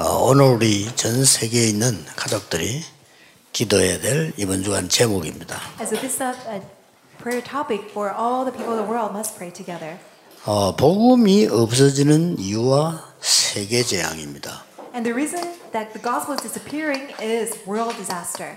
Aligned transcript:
어, 0.00 0.28
오늘 0.28 0.44
우리 0.44 0.86
전 0.94 1.24
세계에 1.24 1.64
있는 1.70 2.04
가족들이 2.14 2.84
기도해야 3.52 3.98
될 3.98 4.32
이번 4.36 4.62
주간 4.62 4.88
제목입니다. 4.88 5.60
So 5.80 5.98
this 5.98 6.22
is 6.22 6.22
a, 6.22 6.58
a 6.58 6.62
prayer 7.20 7.42
topic 7.42 7.90
for 7.90 8.14
all 8.14 8.44
the 8.44 8.56
people 8.56 8.78
of 8.78 8.86
the 8.86 8.88
world 8.88 9.10
must 9.10 9.34
pray 9.36 9.52
together. 9.52 9.98
어, 10.44 10.76
복음이 10.76 11.48
없어지는 11.48 12.38
이유와 12.38 13.06
세계 13.18 13.82
재앙입니다. 13.82 14.62
And 14.94 15.02
the 15.02 15.12
reason 15.12 15.42
that 15.72 15.92
the 15.92 16.00
gospel 16.00 16.38
is 16.38 16.46
disappearing 16.46 17.10
is 17.20 17.58
world 17.66 17.96
disaster. 17.98 18.54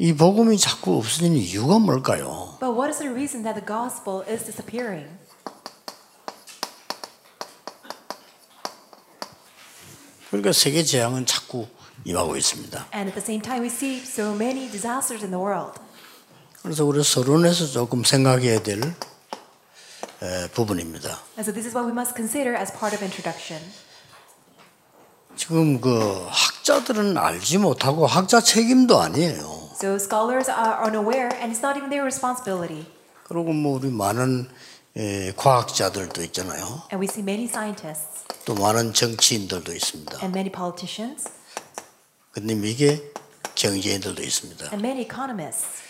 이 0.00 0.14
복음이 0.14 0.56
자꾸 0.58 0.96
없어지는 0.98 1.36
이유가 1.36 1.80
뭘까요? 1.80 2.56
But 2.60 2.70
what 2.70 2.88
is 2.88 3.00
the 3.00 3.10
reason 3.10 3.42
that 3.42 3.58
the 3.58 3.66
gospel 3.66 4.22
is 4.28 4.44
disappearing? 4.44 5.10
그러니까 10.30 10.52
세계 10.52 10.84
재앙은 10.84 11.26
자꾸 11.26 11.66
임하고 12.04 12.36
있습니다. 12.36 12.86
And 12.94 13.10
at 13.10 13.14
the 13.18 13.24
same 13.24 13.42
time, 13.42 13.62
we 13.62 13.66
see 13.66 13.98
so 13.98 14.32
many 14.34 14.70
disasters 14.70 15.24
in 15.24 15.32
the 15.32 15.42
world. 15.42 15.80
그래서 16.62 16.84
우리 16.84 17.02
서론에서 17.02 17.66
조금 17.66 18.04
생각해야 18.04 18.62
될 18.62 18.80
에, 20.22 20.48
부분입니다. 20.54 21.08
And 21.36 21.42
so 21.42 21.52
this 21.52 21.66
is 21.66 21.74
what 21.74 21.90
we 21.90 21.92
must 21.92 22.14
consider 22.14 22.54
as 22.54 22.70
part 22.70 22.94
of 22.94 23.02
introduction. 23.02 23.60
지금 25.34 25.80
그 25.80 26.24
학자들은 26.28 27.18
알지 27.18 27.58
못하고 27.58 28.06
학자 28.06 28.40
책임도 28.40 29.00
아니에요. 29.00 29.67
So 29.80 29.96
scholars 29.98 30.48
are 30.48 30.82
unaware, 30.84 31.30
and 31.40 31.52
it's 31.52 31.62
not 31.62 31.76
even 31.76 31.88
their 31.90 32.02
responsibility. 32.02 32.86
그리고 33.24 33.52
뭐 33.52 33.76
우리 33.78 33.90
많은 33.90 34.48
에, 34.96 35.32
과학자들도 35.36 36.22
있잖아요. 36.24 36.82
And 36.90 36.98
we 36.98 37.06
see 37.06 37.22
many 37.22 37.44
scientists 37.44 38.24
또 38.44 38.54
많은 38.54 38.92
정치인들도 38.92 39.72
있습니다. 39.72 40.18
and 40.22 40.34
many 40.36 40.50
politicians 40.50 41.28
근데 42.32 42.54
이게 42.68 43.00
경제인들도 43.54 44.20
있습니다. 44.22 44.64
and 44.72 44.84
many 44.84 45.02
economists. 45.04 45.82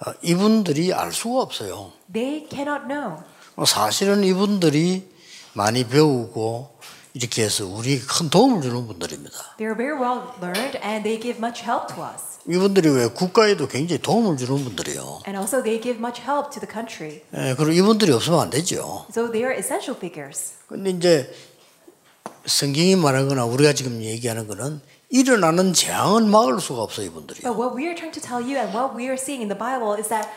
아, 0.00 0.14
이분들이 0.22 0.92
알 0.92 1.12
수가 1.12 1.42
없어요. 1.42 1.92
They 2.12 2.48
cannot 2.50 2.88
know. 2.88 3.22
어, 3.56 3.64
사실은 3.64 4.24
이분들이 4.24 5.08
많이 5.52 5.86
배우고 5.86 6.78
이렇게 7.18 7.42
해서 7.42 7.66
우리 7.66 7.98
큰 7.98 8.30
도움을 8.30 8.62
주는 8.62 8.86
분들입니다. 8.86 9.56
They 9.58 9.66
are 9.66 9.76
very 9.76 9.98
well 9.98 10.30
learned, 10.40 10.78
and 10.78 11.02
they 11.02 11.18
give 11.18 11.38
much 11.38 11.64
help 11.64 11.92
to 11.92 12.04
us. 12.04 12.38
이분들이 12.46 12.88
왜 12.90 13.08
국가에도 13.08 13.66
굉장히 13.66 14.00
도움을 14.00 14.36
주는 14.36 14.62
분들이에요. 14.62 15.22
And 15.26 15.36
also, 15.36 15.60
they 15.60 15.82
give 15.82 15.98
much 15.98 16.22
help 16.22 16.50
to 16.54 16.60
the 16.62 16.70
country. 16.70 17.22
예, 17.34 17.56
그리고 17.56 17.72
이분들이 17.72 18.12
없으면 18.12 18.38
안 18.38 18.50
되죠. 18.50 19.06
So 19.10 19.32
they 19.32 19.42
are 19.42 19.52
essential 19.52 19.98
figures. 19.98 20.52
근데 20.68 20.90
이제 20.90 21.34
성경이 22.46 22.94
말하거나 22.94 23.44
우리가 23.46 23.72
지금 23.72 24.00
얘기하는 24.00 24.46
거는 24.46 24.80
일어나는 25.10 25.72
재앙은 25.72 26.30
막을 26.30 26.60
수가 26.60 26.82
없어요, 26.82 27.06
이분들이. 27.06 27.40
But 27.40 27.58
what 27.58 27.74
we 27.74 27.90
are 27.90 27.96
trying 27.96 28.14
to 28.14 28.22
tell 28.22 28.38
you 28.38 28.54
and 28.62 28.70
what 28.70 28.94
we 28.94 29.10
are 29.10 29.18
seeing 29.18 29.42
in 29.42 29.50
the 29.50 29.58
Bible 29.58 29.98
is 29.98 30.08
that 30.08 30.30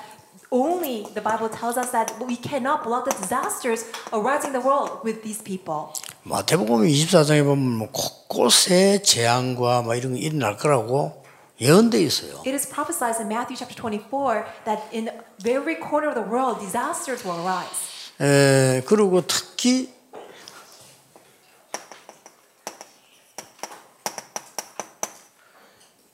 only 0.52 1.06
the 1.14 1.22
Bible 1.22 1.50
tells 1.50 1.78
us 1.78 1.92
that 1.92 2.14
we 2.20 2.36
cannot 2.36 2.84
block 2.84 3.06
the 3.06 3.16
disasters 3.16 3.86
arising 4.12 4.54
in 4.54 4.60
the 4.60 4.62
world 4.62 5.00
with 5.04 5.24
these 5.24 5.42
people. 5.42 5.94
마태복음 6.24 6.84
24장에 6.84 7.44
보면 7.44 7.58
뭐 7.58 7.90
곳곳에 7.92 9.02
재앙과 9.02 9.82
막 9.84 9.96
이런 9.96 10.14
게 10.14 10.20
일어날 10.20 10.58
거라고 10.58 11.24
예언돼 11.60 12.02
있어요. 12.04 12.42
It 12.46 12.54
is 12.54 12.68
prophesied 12.68 13.16
in 13.22 13.28
Matthew 13.28 13.56
chapter 13.58 13.76
24 13.76 14.46
that 14.66 14.84
in 14.92 15.10
every 15.46 15.76
corner 15.80 16.10
of 16.10 16.16
the 16.16 16.28
world 16.28 16.60
disasters 16.60 17.24
will 17.26 17.40
arise. 17.40 18.12
에, 18.20 18.84
그리고 18.86 19.22
특히 19.26 19.90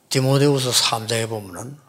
디모데후서 0.09 0.71
3장에 0.71 1.27
보면은 1.27 1.86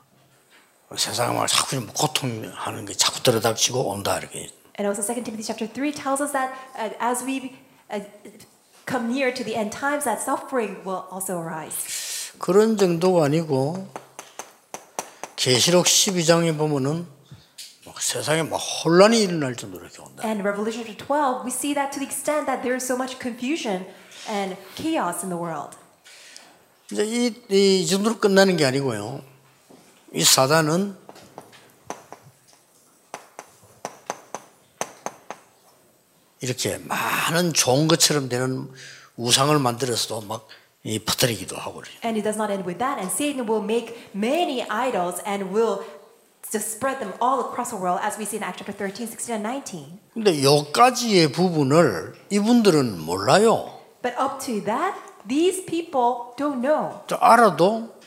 세상을 0.96 1.34
막 1.34 1.46
자꾸 1.46 1.70
좀 1.76 1.86
고통하는 1.86 2.86
게 2.86 2.94
자꾸 2.94 3.22
들어닥치고 3.22 3.90
온다 3.90 4.18
이렇게. 4.18 4.50
And 4.78 4.86
also 4.86 5.02
2 5.02 5.22
Timothy 5.24 5.44
chapter 5.44 5.66
3 5.66 5.92
tells 5.92 6.22
us 6.22 6.32
that 6.32 6.54
uh, 6.78 6.94
as 7.00 7.24
we 7.24 7.58
uh, 7.92 8.00
come 8.86 9.10
near 9.12 9.34
to 9.34 9.44
the 9.44 9.54
end 9.56 9.70
times 9.72 10.04
that 10.04 10.22
suffering 10.22 10.80
will 10.86 11.04
also 11.12 11.36
arise. 11.38 12.32
그런 12.38 12.76
정도가 12.78 13.26
아니고 13.26 13.86
계시록 15.36 15.86
12장에 15.86 16.56
보면은 16.56 17.06
막 17.84 18.00
세상에 18.00 18.42
막 18.44 18.56
혼란이 18.56 19.20
일어날 19.20 19.56
정도로 19.56 19.84
이렇게 19.84 20.00
온다. 20.00 20.22
And 20.24 20.40
Revelation 20.40 20.86
chapter 20.86 20.96
12 20.96 21.44
we 21.44 21.50
see 21.50 21.74
that 21.74 21.92
to 21.92 22.00
the 22.00 22.06
extent 22.06 22.46
that 22.46 22.62
there 22.62 22.76
is 22.76 22.84
so 22.86 22.96
much 22.96 23.18
confusion 23.20 23.84
and 24.28 24.56
chaos 24.74 25.22
in 25.22 25.28
the 25.28 25.38
world. 25.38 25.76
이제 26.90 27.04
이, 27.04 27.34
이 27.50 27.86
정도로 27.86 28.18
끝나는 28.18 28.56
게 28.56 28.64
아니고요. 28.64 29.20
이 30.12 30.24
사단은 30.24 30.96
이렇게 36.40 36.78
많은 36.78 37.52
좋은 37.52 37.88
것처럼 37.88 38.28
되는 38.28 38.70
우상을 39.16 39.58
만들어서도 39.58 40.22
막 40.22 40.48
이 40.84 40.98
퍼뜨리기도 41.00 41.56
하고 41.56 41.80
그래요. 41.80 41.98
And 42.04 42.16
it 42.18 42.22
does 42.22 42.38
not 42.38 42.50
end 42.52 42.64
with 42.64 42.78
that. 42.78 42.98
And 42.98 43.10
Satan 43.10 43.46
will 43.48 43.62
make 43.62 43.92
many 44.14 44.62
idols 44.70 45.20
and 45.26 45.52
will 45.52 45.82
just 46.50 46.70
spread 46.72 46.98
them 46.98 47.12
all 47.20 47.40
across 47.44 47.70
the 47.70 47.76
world, 47.76 48.00
as 48.00 48.16
we 48.16 48.24
see 48.24 48.38
in 48.38 48.44
Acts 48.44 48.62
chapter 48.62 48.72
13, 48.72 49.06
16, 49.06 49.34
and 49.34 49.44
19. 49.44 49.98
근데 50.14 50.42
여기까지의 50.42 51.32
부분을 51.32 52.14
이분들은 52.30 53.00
몰라요. 53.04 53.74
But 54.00 54.16
up 54.16 54.38
to 54.46 54.64
that, 54.64 54.96
these 55.26 55.66
people 55.66 56.32
don't 56.38 56.62
know. 56.62 57.02
저 57.08 57.16
알아도 57.16 57.97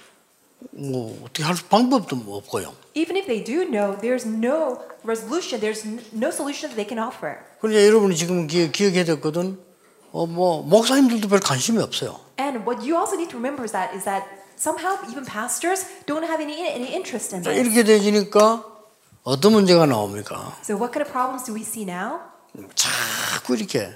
뭐 0.72 1.18
어떻게 1.24 1.44
할 1.44 1.56
방법도 1.70 2.16
뭐 2.18 2.38
없고요. 2.38 2.74
Even 2.96 3.18
if 3.18 3.26
they 3.26 3.44
do 3.44 3.66
know, 3.66 3.98
there's 4.00 4.28
no 4.28 4.80
resolution, 5.04 5.60
there's 5.60 5.84
no 6.14 6.30
solution 6.30 6.70
that 6.70 6.76
they 6.76 6.88
can 6.88 7.00
offer. 7.00 7.38
그러니까 7.60 7.86
여러분이 7.86 8.16
지금 8.16 8.48
기, 8.48 8.72
기억해야 8.72 9.04
됐거든. 9.06 9.60
어, 10.12 10.26
뭐 10.26 10.62
목사님들도 10.62 11.28
별 11.30 11.40
관심이 11.40 11.80
없어요. 11.82 12.20
And 12.40 12.66
what 12.68 12.84
you 12.86 12.96
also 12.98 13.16
need 13.16 13.30
to 13.32 13.38
remember 13.38 13.64
is 13.64 13.72
that 13.72 13.96
is 13.96 14.04
that 14.06 14.28
somehow 14.58 14.98
even 15.10 15.26
pastors 15.26 15.86
don't 16.06 16.24
have 16.28 16.42
any 16.44 16.62
any 16.68 16.94
interest 16.94 17.34
in 17.36 17.44
자, 17.44 17.52
this. 17.52 17.60
이렇게 17.64 17.84
되지니까 17.84 18.66
어떤 19.24 19.54
문제가 19.54 19.86
나옵니까? 19.86 20.58
So 20.64 20.76
what 20.76 20.92
kind 20.92 21.02
of 21.06 21.12
problems 21.12 21.46
do 21.46 21.54
we 21.54 21.62
see 21.64 21.86
now? 21.86 22.20
자꾸 22.76 23.56
이렇게 23.56 23.96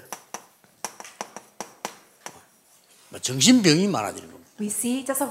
뭐 3.10 3.20
정신병이 3.20 3.88
많아지는 3.88 4.30
겁니다. 4.30 4.50
We 4.58 4.68
see 4.68 5.04
just 5.04 5.22
a 5.22 5.28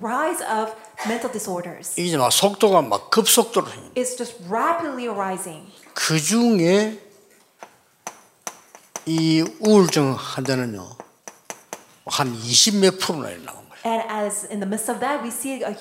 rise 0.00 0.42
of 0.42 0.72
mental 1.06 1.30
disorders. 1.32 2.00
이게 2.00 2.16
막 2.16 2.30
속도가 2.32 2.82
막 2.82 3.10
급속도로 3.10 3.66
생깁니다. 3.66 4.00
It's 4.00 4.16
just 4.16 4.42
rapidly 4.48 5.04
arising. 5.08 5.70
그 5.94 6.20
중에 6.20 6.98
이 9.06 9.44
우울증 9.60 10.14
환자는요 10.14 10.88
한 12.06 12.34
20 12.34 12.76
몇 12.76 12.98
프로나 12.98 13.28
나온 13.44 13.68
거예요. 13.68 13.72
And 13.84 14.04
as 14.08 14.46
in 14.46 14.60
the 14.60 14.68
midst 14.68 14.88
of 14.88 15.00
that, 15.00 15.22
we 15.22 15.30
see 15.30 15.62
a, 15.64 15.74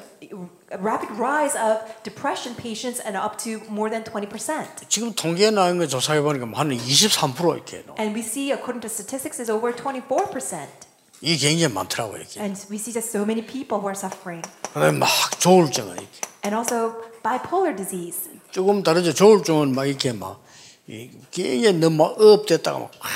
a 0.71 0.77
rapid 0.77 1.11
rise 1.19 1.55
of 1.55 1.85
depression 2.03 2.55
patients 2.55 2.99
and 2.99 3.15
up 3.15 3.37
to 3.45 3.61
more 3.69 3.91
than 3.91 4.03
20%. 4.03 4.89
지금 4.89 5.13
통계에 5.13 5.51
나온 5.51 5.77
거 5.77 5.85
조사해 5.85 6.21
보니까 6.21 6.47
한 6.57 6.69
23% 6.69 7.55
이렇게 7.55 7.83
나와요. 7.85 7.95
And 7.99 8.15
we 8.17 8.21
see, 8.25 8.51
according 8.51 8.81
to 8.81 8.89
statistics, 8.89 9.39
is 9.39 9.51
over 9.51 9.71
24%. 9.71 10.84
이게 11.20 11.48
굉장히 11.48 11.72
많더라고요. 11.72 12.18
이렇게. 12.18 12.40
And 12.40 12.58
we 12.70 12.76
see 12.76 12.92
just 12.92 13.10
so 13.10 13.22
many 13.24 13.44
people 13.44 13.78
who 13.80 13.88
are 13.88 13.96
suffering. 13.96 14.42
그다음에 14.72 14.98
막 14.98 15.08
조울증은 15.38 15.92
이렇게 15.94 16.20
And 16.44 16.54
also 16.56 17.02
bipolar 17.22 17.74
disease. 17.76 18.30
조금 18.52 18.82
다르죠. 18.82 19.12
조울증은 19.12 19.74
막 19.74 19.86
이렇게 19.86 20.12
막 20.12 20.42
이- 20.88 21.10
굉장히 21.30 21.72
너무 21.78 21.96
막 21.96 22.20
업됐다가 22.20 22.78
막 22.78 22.90
아, 23.00 23.08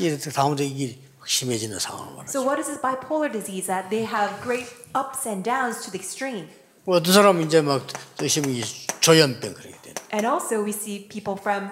이렇게 0.00 0.30
다음부터 0.30 0.62
이게 0.62 0.98
심해지는 1.26 1.78
상황을 1.78 2.12
말해요. 2.14 2.28
So 2.28 2.42
what 2.46 2.60
is 2.60 2.66
this 2.68 2.80
bipolar 2.80 3.32
disease? 3.32 3.66
That 3.66 3.88
they 3.90 4.06
have 4.06 4.30
great 4.42 4.68
ups 4.94 5.26
and 5.26 5.42
downs 5.42 5.82
to 5.82 5.90
the 5.90 5.98
extreme. 5.98 6.46
뭐 6.84 6.98
어떤 6.98 7.12
사람은 7.12 7.46
이제 7.46 7.60
막 7.62 7.82
드시면 8.16 8.50
이 8.50 8.62
조현병 9.00 9.54
그렇게 9.54 9.74
되는. 9.82 9.96
And 10.14 10.24
also 10.28 10.62
we 10.62 10.70
see 10.70 11.08
people 11.08 11.34
from 11.40 11.70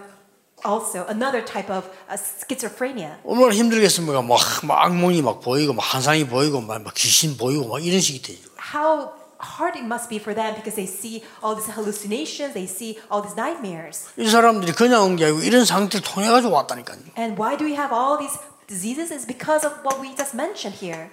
also 0.65 1.05
another 1.07 1.41
type 1.43 1.69
of 1.71 1.87
uh, 2.09 2.17
schizophrenia. 2.17 3.17
얼마나 3.23 3.53
힘들겠습니까? 3.53 4.21
막, 4.21 4.39
막 4.63 4.83
악몽이 4.85 5.21
막 5.21 5.39
보이고 5.41 5.73
막 5.73 5.81
환상이 5.83 6.27
보이고 6.27 6.59
막, 6.61 6.81
막 6.81 6.93
귀신 6.95 7.37
보이고 7.37 7.67
막 7.67 7.83
이런 7.83 8.01
식이 8.01 8.21
되죠. 8.21 8.49
How 8.73 9.11
hard 9.39 9.79
it 9.79 9.85
must 9.85 10.09
be 10.09 10.17
for 10.19 10.35
them 10.35 10.53
because 10.55 10.75
they 10.75 10.83
see 10.85 11.23
all 11.41 11.55
these 11.55 11.71
hallucinations, 11.71 12.53
they 12.53 12.67
see 12.67 12.99
all 13.09 13.23
these 13.23 13.39
nightmares. 13.39 14.09
이 14.17 14.27
사람들이 14.29 14.73
그냥 14.73 15.03
온 15.03 15.15
게 15.15 15.25
아니고 15.25 15.39
이런 15.41 15.63
상태를 15.63 16.03
통해 16.03 16.27
가지고 16.29 16.53
왔다니까요. 16.55 16.99
And 17.17 17.39
why 17.39 17.55
do 17.55 17.63
we 17.65 17.73
have 17.79 17.95
all 17.95 18.19
these 18.19 18.35
diseases? 18.67 19.15
Is 19.15 19.25
because 19.25 19.65
of 19.65 19.79
what 19.87 20.01
we 20.03 20.11
just 20.15 20.35
mentioned 20.35 20.75
here, 20.83 21.07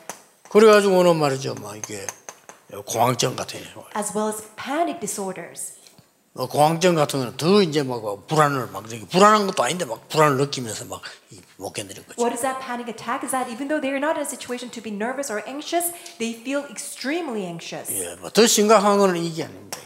그래 0.50 0.66
가지고 0.66 0.98
오는 0.98 1.14
말이죠. 1.16 1.54
막 1.62 1.76
이게 1.76 2.04
공황증 2.84 3.36
같은 3.36 3.60
거. 3.74 3.86
as 3.96 4.10
well 4.12 4.26
as 4.28 4.42
panic 4.56 4.98
disorders. 4.98 5.78
어, 6.33 6.47
공황증 6.47 6.95
같은 6.95 7.19
거는 7.19 7.35
더 7.35 7.61
이제 7.61 7.83
막 7.83 8.01
불안을 8.27 8.67
막 8.71 8.85
불안한 9.09 9.47
것도 9.47 9.63
아닌데 9.63 9.83
막 9.83 10.07
불안을 10.07 10.37
느끼면서 10.37 10.85
막못 10.85 11.73
견디는 11.73 12.07
거죠. 12.07 12.21
What 12.23 12.31
is 12.31 12.41
that 12.41 12.63
panic 12.63 12.87
attack? 12.87 13.23
Is 13.23 13.31
that 13.31 13.51
even 13.51 13.67
though 13.67 13.81
they're 13.81 13.99
not 13.99 14.15
in 14.15 14.23
a 14.23 14.29
situation 14.29 14.71
to 14.71 14.81
be 14.81 14.91
nervous 14.95 15.29
or 15.29 15.43
anxious, 15.45 15.91
they 16.19 16.31
feel 16.31 16.63
extremely 16.71 17.43
anxious. 17.43 17.91
예, 17.91 18.15
뭐더 18.21 18.47
심각한 18.47 18.97
거는 18.97 19.17
이게 19.17 19.43
아닙니다. 19.43 19.77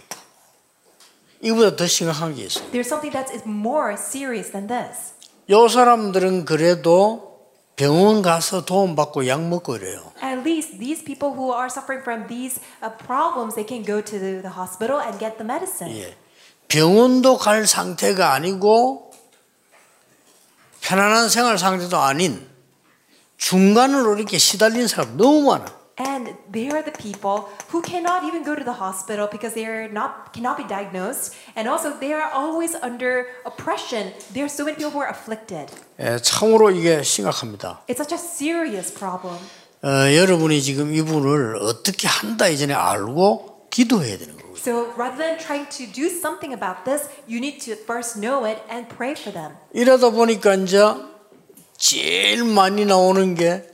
이보다 1.41 1.75
더 1.75 1.87
심각한 1.87 2.35
게 2.35 2.45
있어요. 2.45 2.69
There's 2.69 2.93
something 2.93 3.11
that 3.11 3.33
is 3.33 3.41
more 3.47 3.97
serious 3.97 4.51
than 4.51 4.67
this. 4.67 5.13
요 5.49 5.67
사람들은 5.67 6.45
그래도 6.45 7.41
병원 7.75 8.21
가서 8.21 8.65
도움 8.65 8.95
받고 8.95 9.27
약 9.27 9.41
먹고 9.41 9.77
이래요. 9.77 10.13
At 10.21 10.45
least 10.45 10.77
these 10.77 11.03
people 11.03 11.33
who 11.33 11.51
are 11.51 11.69
suffering 11.69 12.05
from 12.05 12.27
these 12.29 12.61
uh, 12.85 12.93
problems, 13.01 13.55
they 13.57 13.65
can 13.65 13.81
go 13.81 13.99
to 13.99 14.19
the, 14.19 14.41
the 14.45 14.53
hospital 14.53 15.01
and 15.01 15.17
get 15.17 15.37
the 15.37 15.43
medicine. 15.43 15.89
예. 15.89 16.15
병원도 16.67 17.37
갈 17.37 17.67
상태가 17.67 18.33
아니고 18.33 19.11
편안한 20.81 21.29
생활 21.29 21.57
상태도 21.57 21.97
아닌 21.97 22.47
중간으로 23.37 24.17
이렇게 24.17 24.37
시달린 24.37 24.87
사람 24.87 25.17
너무 25.17 25.41
많아. 25.49 25.65
And 25.97 26.35
they 26.51 26.67
are 26.67 26.83
the 26.83 26.91
people 26.91 27.47
who 27.71 27.81
cannot 27.81 28.27
even 28.27 28.43
go 28.43 28.53
to 28.53 28.65
the 28.65 28.75
hospital 28.75 29.29
because 29.31 29.55
they 29.55 29.63
are 29.65 29.87
not 29.87 30.33
cannot 30.33 30.57
be 30.57 30.67
diagnosed, 30.67 31.31
and 31.55 31.69
also 31.69 31.97
they 31.97 32.11
are 32.11 32.27
always 32.35 32.75
under 32.83 33.27
oppression. 33.45 34.11
There 34.33 34.43
are 34.43 34.51
so 34.51 34.65
many 34.65 34.75
people 34.75 34.91
who 34.91 34.99
are 34.99 35.07
afflicted. 35.09 35.71
예, 35.99 36.19
참으로 36.19 36.71
이게 36.71 37.01
심각합니다. 37.01 37.83
It's 37.87 38.03
such 38.03 38.11
a 38.11 38.19
serious 38.19 38.93
problem. 38.93 39.39
어, 39.83 39.87
여러분이 40.13 40.61
지금 40.61 40.93
이분을 40.93 41.57
어떻게 41.61 42.09
한다 42.09 42.47
이전에 42.49 42.73
알고 42.73 43.67
기도해야 43.69 44.17
되는 44.17 44.35
거예요. 44.35 44.44
So 44.64 44.92
rather 44.96 45.16
than 45.18 45.38
trying 45.38 45.66
to 45.78 45.86
do 45.86 46.08
something 46.08 46.52
about 46.52 46.84
this, 46.84 47.08
you 47.26 47.38
need 47.40 47.60
to 47.64 47.76
first 47.76 48.16
know 48.18 48.44
it 48.44 48.58
and 48.70 48.88
pray 48.88 49.12
for 49.12 49.32
them. 49.32 49.52
이러다 49.72 50.10
보니까 50.10 50.54
이제 50.54 50.78
제일 51.78 52.44
많이 52.44 52.84
나오는 52.84 53.34
게 53.34 53.64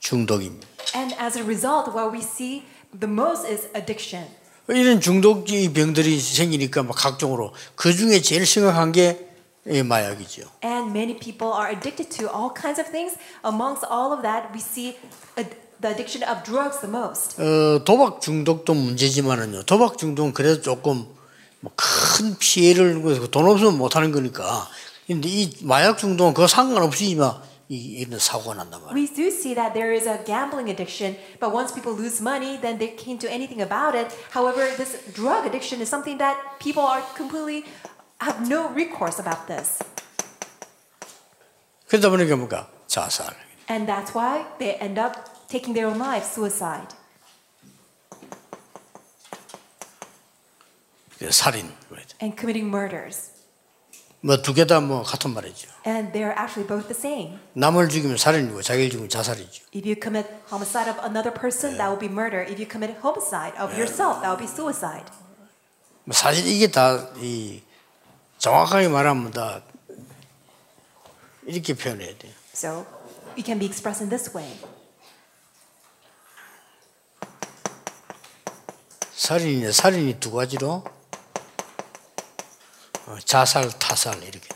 중독입니다. 0.00 0.66
And 0.94 1.14
as 1.20 1.36
a 1.38 1.42
result, 1.44 1.90
what 1.94 2.12
we 2.12 2.20
see 2.20 2.62
the 2.98 3.10
most 3.10 3.46
is 3.46 3.68
addiction. 3.74 4.28
이런 4.68 5.00
중독의 5.00 5.72
병들이 5.72 6.18
생기니까 6.20 6.82
막 6.84 6.94
각종으로 6.96 7.52
그 7.74 7.92
중에 7.92 8.20
제일 8.20 8.46
심각한 8.46 8.92
게 8.92 9.30
이 9.66 9.82
마약이죠. 9.82 10.42
And 10.62 10.90
many 10.92 11.18
people 11.18 11.52
are 11.56 11.72
addicted 11.72 12.10
to 12.18 12.28
all 12.28 12.52
kinds 12.54 12.78
of 12.78 12.90
things. 12.90 13.16
Amongst 13.42 13.82
all 13.90 14.12
of 14.12 14.20
that, 14.22 14.52
we 14.52 14.60
see 14.60 14.96
ad- 15.38 15.56
the 15.80 15.90
addiction 15.90 16.22
of 16.28 16.42
drugs 16.44 16.80
the 16.80 16.90
most. 16.90 17.40
어, 17.40 17.84
도박 17.84 18.20
중독도 18.20 18.74
문제지만은요. 18.74 19.64
도박 19.64 19.98
중독은 19.98 20.32
그래도 20.32 20.62
조금 20.62 21.06
뭐큰 21.60 22.38
피해를 22.38 23.02
그돈 23.02 23.46
없으면 23.46 23.78
못 23.78 23.96
하는 23.96 24.12
거니까. 24.12 24.68
근데 25.06 25.28
이 25.28 25.50
마약 25.62 25.98
중독은 25.98 26.34
그거 26.34 26.46
상관없이 26.46 27.14
막 27.14 27.42
이, 27.68 27.76
이런 28.00 28.18
사고가 28.18 28.54
난단 28.54 28.80
말이에요. 28.82 28.94
We 28.94 29.06
do 29.06 29.28
see 29.28 29.54
that 29.54 29.72
there 29.72 29.92
is 29.92 30.06
a 30.06 30.22
gambling 30.24 30.68
addiction, 30.70 31.16
but 31.40 31.52
once 31.52 31.72
people 31.72 31.92
lose 31.92 32.20
money, 32.20 32.60
then 32.60 32.78
they 32.78 32.94
can't 32.96 33.20
do 33.20 33.28
anything 33.28 33.62
about 33.62 33.96
it. 33.96 34.12
However, 34.32 34.64
this 34.76 35.00
drug 35.12 35.46
addiction 35.46 35.80
is 35.80 35.88
something 35.88 36.18
that 36.18 36.36
people 36.60 36.84
are 36.84 37.02
completely 37.16 37.64
have 38.20 38.46
no 38.48 38.68
recourse 38.72 39.20
about 39.20 39.46
this. 39.48 39.80
그러다 41.88 42.10
보니까 42.10 42.36
뭔가 42.36 42.68
자살. 42.86 43.34
And 43.68 43.88
that's 43.88 44.14
why 44.14 44.44
they 44.58 44.76
end 44.80 45.00
up 45.00 45.16
taking 45.48 45.74
their 45.74 45.86
own 45.86 45.98
lives, 45.98 46.30
suicide. 46.32 46.88
살인. 51.30 51.72
and 52.20 52.36
committing 52.36 52.68
murders. 52.68 53.30
뭐 54.24 54.40
두 54.40 54.54
개 54.54 54.64
다 54.64 54.80
뭐 54.80 55.02
같은 55.02 55.32
말이죠. 55.34 55.68
And 55.86 56.12
they're 56.12 56.32
actually 56.36 56.66
both 56.66 56.88
the 56.88 56.96
same. 56.96 57.38
남을 57.52 57.88
죽이면 57.90 58.16
살인이고 58.16 58.62
자기를 58.62 58.90
죽이면 58.90 59.08
자살이죠. 59.10 59.64
If 59.74 59.84
you 59.84 59.96
commit 60.00 60.28
homicide 60.50 60.88
of 60.88 60.98
another 61.04 61.32
person, 61.32 61.76
that 61.76 61.88
will 61.92 62.00
be 62.00 62.08
murder. 62.08 62.40
If 62.40 62.56
you 62.56 62.68
commit 62.68 62.96
homicide 63.04 63.52
of 63.60 63.76
yourself, 63.76 64.20
that 64.24 64.32
will 64.32 64.40
be 64.40 64.48
suicide. 64.48 65.12
뭐 66.04 66.12
사실 66.14 66.46
이게 66.46 66.70
다 66.70 67.12
이 67.20 67.62
정확하게 68.38 68.88
말하면 68.88 69.30
다 69.30 69.62
이렇게 71.46 71.74
표현해야 71.74 72.16
돼요. 72.16 72.32
So 72.54 72.86
it 73.36 73.44
can 73.44 73.58
be 73.58 73.66
expressed 73.68 74.02
in 74.02 74.08
this 74.08 74.32
way. 74.34 74.48
살인이 79.19 79.69
살인이 79.73 80.17
두 80.21 80.31
가지로 80.31 80.81
어, 83.05 83.17
자살, 83.25 83.67
타살 83.77 84.23
이렇게. 84.23 84.47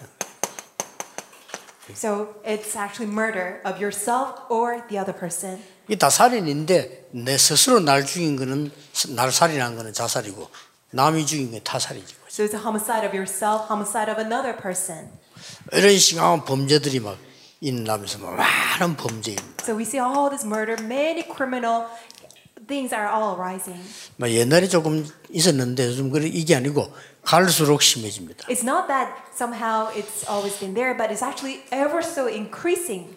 So 1.94 2.36
it's 2.46 2.78
actually 2.78 3.12
murder 3.12 3.60
of 3.66 3.76
yourself 3.84 4.40
or 4.50 4.88
the 4.88 4.98
other 4.98 5.14
person. 5.14 5.62
이게 5.90 5.98
다 5.98 6.10
살인인데 6.10 7.10
내 7.12 7.38
스스로 7.38 7.82
날 7.82 8.06
죽인 8.06 8.38
거는 8.38 8.72
날 9.10 9.34
살인한 9.34 9.76
거는 9.76 9.92
자살이고 9.92 10.50
남이 10.92 11.26
죽인 11.26 11.52
게 11.52 11.60
타살이죠. 11.60 12.16
So 12.30 12.46
it's 12.46 12.56
a 12.56 12.62
homicide 12.64 13.06
of 13.06 13.14
yourself, 13.14 13.68
homicide 13.70 14.10
of 14.10 14.22
another 14.22 14.56
person. 14.56 15.12
이런 15.74 15.98
심각한 15.98 16.46
범죄들이 16.46 17.02
막 17.02 17.18
일어나면서 17.60 18.20
막 18.20 18.36
많은 18.36 18.96
범죄입니다. 18.96 19.64
So 19.64 19.76
we 19.76 19.84
see 19.84 20.00
all 20.00 20.30
this 20.30 20.46
murder, 20.46 20.82
many 20.82 21.24
criminal 21.24 21.88
things 22.68 22.94
are 22.94 23.08
all 23.08 23.36
arising. 23.36 23.82
뭐 24.18 24.30
옛날에 24.30 24.68
조금 24.68 25.08
있었는데 25.30 25.88
요즘 25.88 26.10
그래 26.10 26.28
이게 26.28 26.56
아니고 26.56 26.92
갈수록 27.24 27.82
심해집니다. 27.82 28.48
It's 28.48 28.64
not 28.64 28.88
that 28.88 29.12
somehow 29.36 29.90
it's 29.96 30.28
always 30.30 30.58
been 30.60 30.74
there, 30.74 30.96
but 30.96 31.12
it's 31.12 31.24
actually 31.24 31.64
ever 31.72 32.00
so 32.04 32.28
increasing. 32.28 33.16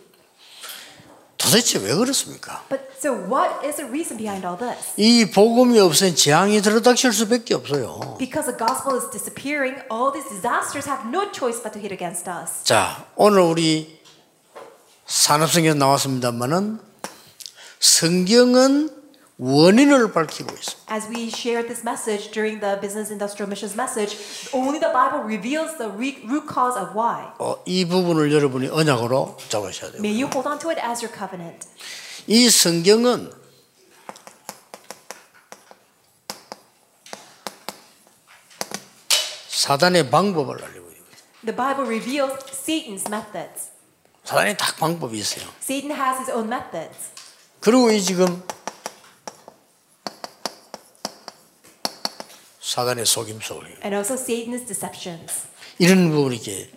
도대체 1.39 1.79
왜 1.79 1.95
그렇습니까? 1.95 2.63
But 2.69 2.83
so 2.99 3.13
what 3.13 3.65
is 3.65 3.77
the 3.77 3.87
reason 3.87 4.17
behind 4.17 4.47
all 4.47 4.57
this? 4.59 4.95
이 4.97 5.31
복음이 5.31 5.79
없으면 5.79 6.17
재앙이 6.17 6.63
들어닥칠 6.63 7.13
수밖에 7.13 7.55
없어요. 7.55 8.17
Because 8.19 8.51
the 8.51 8.57
gospel 8.57 8.97
is 8.97 9.11
disappearing, 9.11 9.79
all 9.91 10.11
these 10.11 10.27
disasters 10.29 10.89
have 10.89 11.07
no 11.07 11.31
choice 11.31 11.61
but 11.63 11.73
to 11.73 11.81
hit 11.81 11.93
against 11.93 12.29
us. 12.29 12.65
자, 12.65 13.05
오늘 13.17 13.41
우리 13.41 14.01
산업성경 15.07 15.79
나왔습니다만은 15.79 16.81
성경은 17.79 18.91
원인을 19.39 20.13
밝히고 20.13 20.55
있습니다. 20.55 20.95
As 20.95 21.09
we 21.09 21.29
shared 21.29 21.69
this 21.69 21.83
message 21.85 22.31
during 22.33 22.59
the 22.61 22.81
business 22.81 23.13
industrial 23.13 23.49
missions 23.49 23.77
message, 23.77 24.17
only 24.55 24.81
the 24.81 24.91
Bible 24.93 25.21
reveals 25.29 25.77
the 25.77 25.93
root 25.93 26.49
cause 26.49 26.79
of 26.79 26.97
why. 26.97 27.29
어, 27.39 27.61
이 27.67 27.85
부분을 27.85 28.33
여러분이 28.33 28.69
언약으로 28.69 29.37
잡으셔야 29.49 29.93
돼요. 29.93 30.01
May 30.01 30.17
you 30.17 30.31
hold 30.33 30.49
on 30.49 30.59
to 30.61 30.71
it 30.71 30.81
as 30.81 31.05
your 31.05 31.13
covenant. 31.13 31.69
이 32.27 32.49
성경은 32.49 33.31
사단의 39.49 40.11
방법을 40.11 40.65
알리고 40.65 40.87
있습니다. 40.89 41.17
The 41.45 41.57
Bible 41.57 41.85
reveals 41.87 42.39
Satan's 42.49 43.05
methods. 43.09 43.71
사단이 44.25 44.57
딱 44.57 44.77
방법이 44.79 45.19
있어요. 45.19 45.47
Satan 45.61 45.91
has 45.93 46.17
his 46.25 46.31
own 46.31 46.47
methods. 46.49 47.13
그리고 47.61 47.91
이 47.91 48.01
지금 48.03 48.43
사단의 52.77 53.07
속임속을 53.07 53.81
And 53.83 53.97
also 53.97 54.15
Satan's 54.21 54.67
deceptions. 54.67 55.49
이런 55.79 56.11
부분이 56.11 56.37
이렇게 56.37 56.69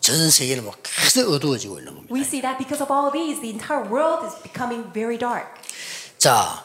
전 0.00 0.30
세계를 0.30 0.62
막 0.62 0.76
계속 0.82 1.32
어두워지고 1.32 1.78
있는 1.78 1.94
겁니다. 1.94 2.14
We 2.14 2.20
see 2.20 2.42
that 2.42 2.58
because 2.58 2.84
of 2.84 2.92
all 2.92 3.08
these, 3.08 3.40
the 3.40 3.48
entire 3.48 3.88
world 3.88 4.26
is 4.28 4.36
becoming 4.44 4.92
very 4.92 5.16
dark. 5.16 5.48
자, 6.18 6.62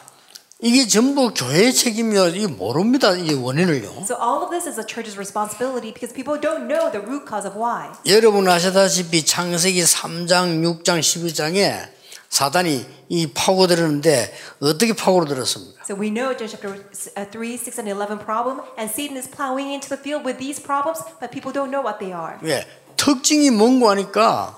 이게 0.60 0.86
전부 0.86 1.32
교회의 1.32 1.72
책임이야. 1.72 2.28
이게 2.28 2.46
모릅니다. 2.46 3.16
이 3.16 3.32
원인을요. 3.32 4.04
So 4.04 4.20
all 4.20 4.44
of 4.44 4.50
this 4.52 4.68
is 4.68 4.76
the 4.76 4.84
church's 4.84 5.16
responsibility 5.16 5.88
because 5.88 6.12
people 6.12 6.36
don't 6.36 6.68
know 6.68 6.92
the 6.92 7.00
root 7.00 7.24
cause 7.24 7.48
of 7.48 7.56
why. 7.56 7.88
여러분 8.04 8.46
아시다시피 8.46 9.24
창세기 9.24 9.80
3장, 9.80 10.60
6장, 10.60 11.00
12장에 11.00 11.88
사단이 12.28 12.86
이 13.08 13.26
파고들었는데 13.32 14.34
어떻게 14.60 14.92
파고들었습니까? 14.92 15.82
So 15.84 15.96
we 15.96 16.10
know 16.10 16.36
Genesis 16.36 16.60
chapter 16.60 16.76
uh, 17.16 17.24
3, 17.30 17.56
6, 17.56 17.78
and 17.78 17.88
11 17.88 18.18
problem, 18.18 18.60
and 18.76 18.90
Satan 18.90 19.16
is 19.16 19.26
plowing 19.28 19.72
into 19.72 19.88
the 19.88 19.96
field 19.96 20.24
with 20.24 20.38
these 20.38 20.60
problems, 20.60 21.00
but 21.20 21.30
people 21.32 21.52
don't 21.52 21.70
know 21.70 21.82
what 21.82 21.98
they 21.98 22.12
are. 22.12 22.38
왜? 22.42 22.66
특징이 22.96 23.50
뭔고 23.50 23.88
하니까 23.90 24.54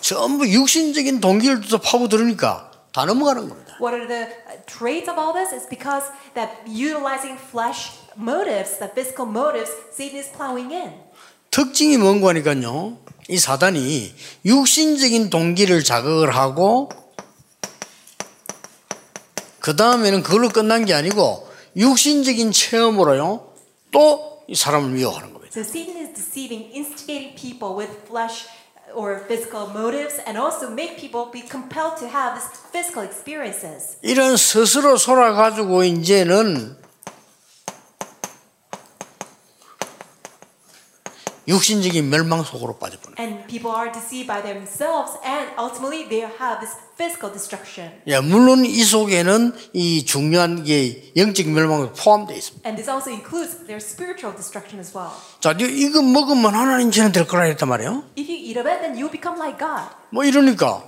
전부 0.00 0.48
육신적인 0.48 1.20
동기를 1.20 1.60
또 1.62 1.78
파고들으니까 1.78 2.70
다 2.92 3.04
넘어가는 3.04 3.48
겁니다. 3.48 3.76
What 3.80 3.94
are 3.94 4.06
the 4.06 4.26
uh, 4.46 4.58
traits 4.66 5.10
of 5.10 5.18
all 5.18 5.32
this? 5.34 5.52
It's 5.52 5.68
because 5.68 6.06
that 6.34 6.50
utilizing 6.66 7.36
flesh 7.36 7.92
motives, 8.16 8.78
the 8.78 8.88
physical 8.88 9.26
motives, 9.26 9.70
Satan 9.92 10.18
is 10.18 10.28
plowing 10.30 10.70
in. 10.72 10.94
특징이 11.50 11.96
뭔고 11.96 12.28
하니까요. 12.28 12.98
이 13.28 13.38
사단이 13.38 14.14
육신적인 14.44 15.30
동기를 15.30 15.84
자극을 15.84 16.34
하고 16.34 16.88
그 19.60 19.76
다음에는 19.76 20.22
그걸로 20.22 20.48
끝난 20.48 20.84
게 20.84 20.94
아니고 20.94 21.46
육신적인 21.76 22.52
체험으로요 22.52 23.52
또 23.90 24.28
이 24.48 24.54
사람을 24.54 24.90
미혹하는 24.90 25.34
겁니다. 25.34 25.52
So 25.52 25.60
Satan 25.60 25.96
is 25.98 26.14
deceiving, 26.14 26.72
instigating 26.72 27.36
people 27.36 27.76
with 27.76 27.92
flesh 28.08 28.48
or 28.94 29.20
physical 29.28 29.68
motives, 29.68 30.18
and 30.26 30.40
also 30.40 30.72
make 30.72 30.96
people 30.96 31.30
be 31.30 31.44
compelled 31.44 32.00
to 32.00 32.08
have 32.08 32.40
these 32.40 32.48
physical 32.72 33.04
experiences. 33.04 33.98
이런 34.00 34.38
스스로 34.38 34.96
속아 34.96 35.34
가지고 35.34 35.84
이제는 35.84 36.76
육신적인 41.48 42.10
멸망 42.10 42.44
속으로 42.44 42.76
빠져버려. 42.76 43.16
And 43.18 43.46
people 43.48 43.74
are 43.74 43.90
deceived 43.90 44.28
by 44.28 44.42
themselves, 44.42 45.16
and 45.24 45.48
ultimately 45.58 46.06
they 46.06 46.28
have 46.28 46.60
this 46.60 46.76
physical 46.94 47.32
destruction. 47.32 47.90
예, 48.06 48.20
물론 48.20 48.66
이 48.66 48.84
속에는 48.84 49.56
이 49.72 50.04
중요한 50.04 50.62
게 50.62 51.10
영적 51.16 51.48
멸망이 51.48 51.88
포함되어 51.96 52.36
있습니다. 52.36 52.68
And 52.68 52.76
this 52.76 52.90
also 52.90 53.08
includes 53.10 53.64
their 53.64 53.80
spiritual 53.80 54.36
destruction 54.36 54.78
as 54.78 54.92
well. 54.94 55.16
자, 55.40 55.56
네, 55.56 55.64
이거 55.64 56.02
먹으면 56.02 56.54
하나님처럼 56.54 57.12
될 57.12 57.26
거라 57.26 57.44
했단 57.44 57.66
말이에요. 57.66 58.04
If 58.18 58.28
you 58.28 58.36
eat 58.36 58.60
of 58.60 58.68
it, 58.68 58.84
then 58.84 58.92
you 59.00 59.10
become 59.10 59.40
like 59.40 59.58
God. 59.58 59.88
뭐 60.10 60.24
이러니까 60.24 60.84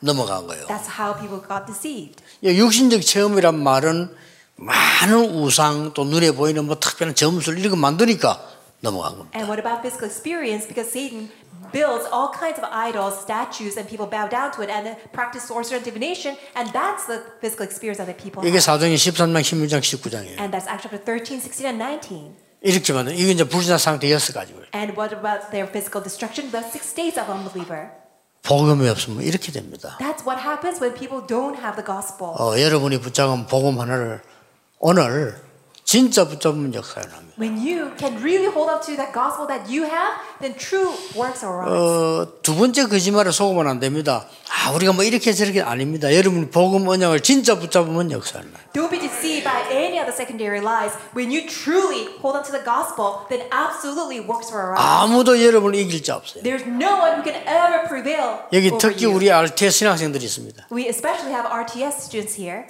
넘어간 0.00 0.46
거예요. 0.46 0.66
That's 0.66 0.90
how 0.90 1.14
people 1.14 1.38
got 1.46 1.70
deceived. 1.70 2.22
이 2.42 2.58
육신적 2.58 3.02
체험이란 3.02 3.62
말은 3.62 4.10
많은 4.56 5.36
우상 5.38 5.92
또 5.94 6.04
눈에 6.04 6.32
보이는 6.32 6.64
뭐 6.66 6.78
특별한 6.80 7.14
점술 7.14 7.58
이런 7.58 7.70
거 7.70 7.76
만드니까 7.76 8.57
넘어간 8.81 9.17
겁니다. 9.17 9.31
And 9.37 9.47
what 9.47 9.59
about 9.59 9.81
physical 9.81 10.05
experience? 10.09 10.67
Because 10.67 10.91
Satan 10.91 11.31
builds 11.71 12.03
all 12.11 12.29
kinds 12.35 12.59
of 12.59 12.67
idols, 12.67 13.15
statues, 13.21 13.79
and 13.79 13.87
people 13.87 14.05
bow 14.05 14.27
down 14.27 14.51
to 14.51 14.61
it 14.61 14.69
and 14.69 14.83
then 14.85 14.95
practice 15.15 15.47
sorcery 15.47 15.79
and 15.79 15.85
divination, 15.87 16.35
and 16.55 16.67
that's 16.75 17.07
the 17.07 17.23
physical 17.39 17.63
experience 17.63 17.97
that 18.03 18.11
the 18.11 18.17
people 18.17 18.43
이게 18.43 18.59
have. 18.59 18.67
사도행 18.67 18.93
13장, 18.95 19.39
16장, 19.39 19.79
19장이에요. 19.79 20.37
And 20.37 20.51
that's 20.51 20.67
Acts 20.67 20.83
chapter 20.83 20.99
13, 20.99 21.39
16, 21.39 21.65
and 21.65 21.79
19. 21.79 22.35
이렇게 22.63 22.93
만든 22.93 23.15
이게 23.15 23.31
이제 23.31 23.43
불신자 23.43 23.77
상태 23.77 24.11
여섯 24.11 24.33
가지고요. 24.33 24.65
And 24.75 24.95
what 24.99 25.15
about 25.15 25.51
their 25.51 25.67
physical 25.67 26.03
destruction? 26.03 26.51
The 26.51 26.63
six 26.63 26.87
states 26.87 27.19
of 27.19 27.31
unbeliever. 27.31 27.91
복음이 28.43 28.87
없으면 28.89 29.23
이렇게 29.23 29.51
됩니다. 29.51 29.97
That's 29.99 30.27
what 30.27 30.43
happens 30.43 30.83
when 30.83 30.93
people 30.93 31.23
don't 31.25 31.55
have 31.55 31.79
the 31.79 31.85
gospel. 31.87 32.35
어, 32.35 32.59
여러분이 32.59 32.99
붙잡은 32.99 33.47
복음 33.47 33.79
하나를 33.79 34.21
오늘 34.79 35.39
진짜 35.88 36.28
붙잡으면 36.28 36.74
역사를 36.74 37.00
합니다. 37.10 37.32
When 37.40 37.56
you 37.56 37.96
can 37.96 38.20
really 38.20 38.52
hold 38.52 38.68
up 38.68 38.84
to 38.84 38.94
that 39.00 39.08
gospel 39.14 39.48
that 39.48 39.64
you 39.72 39.88
have, 39.88 40.20
then 40.38 40.52
true 40.54 40.92
works 41.16 41.40
arise. 41.40 41.72
어, 41.72 42.28
두 42.42 42.54
번째 42.56 42.84
거짓말에 42.84 43.30
속으면 43.30 43.66
안 43.66 43.80
됩니다. 43.80 44.26
아, 44.52 44.72
우리가 44.72 44.92
뭐 44.92 45.02
이렇게 45.02 45.32
저렇게 45.32 45.62
아닙니다. 45.62 46.14
여러분이 46.14 46.50
복음 46.50 46.86
언약을 46.86 47.20
진짜 47.20 47.58
붙잡으면 47.58 48.12
역사를 48.12 48.44
나요. 48.44 48.60
Don't 48.74 48.90
be 48.90 49.00
deceived 49.00 49.44
by 49.48 49.64
any 49.72 49.96
of 49.96 50.04
the 50.04 50.12
secondary 50.12 50.60
lies. 50.60 50.92
When 51.16 51.32
you 51.32 51.48
truly 51.48 52.12
hold 52.20 52.36
on 52.36 52.44
to 52.44 52.52
the 52.52 52.60
gospel, 52.60 53.24
then 53.32 53.48
absolutely 53.48 54.20
works 54.20 54.52
will 54.52 54.60
arise. 54.60 54.76
아무도 54.76 55.40
여러분을 55.40 55.80
이길 55.80 56.02
자 56.04 56.16
없어요. 56.16 56.44
There's 56.44 56.68
no 56.68 57.00
one 57.00 57.16
who 57.16 57.24
can 57.24 57.40
ever 57.48 57.88
prevail 57.88 58.44
여기 58.52 58.68
특히. 58.76 59.06
우리 59.06 59.32
RTS 59.32 59.72
신학생들이 59.88 60.22
있습니다. 60.26 60.68
We 60.70 60.84
especially 60.92 61.32
have 61.32 61.48
RTS 61.48 61.96
students 61.96 62.36
here. 62.36 62.68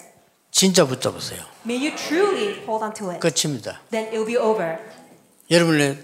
진짜 0.50 0.86
붙잡으세요. 0.86 1.40
May 1.64 1.88
you 1.88 1.96
truly 1.96 2.60
hold 2.64 2.82
on 2.82 2.94
to 2.94 3.10
it. 3.10 3.20
끝입니다. 3.20 3.80
Then 3.90 4.10
it'll 4.10 4.26
be 4.26 4.36
over. 4.36 4.78
여러분의 5.50 6.02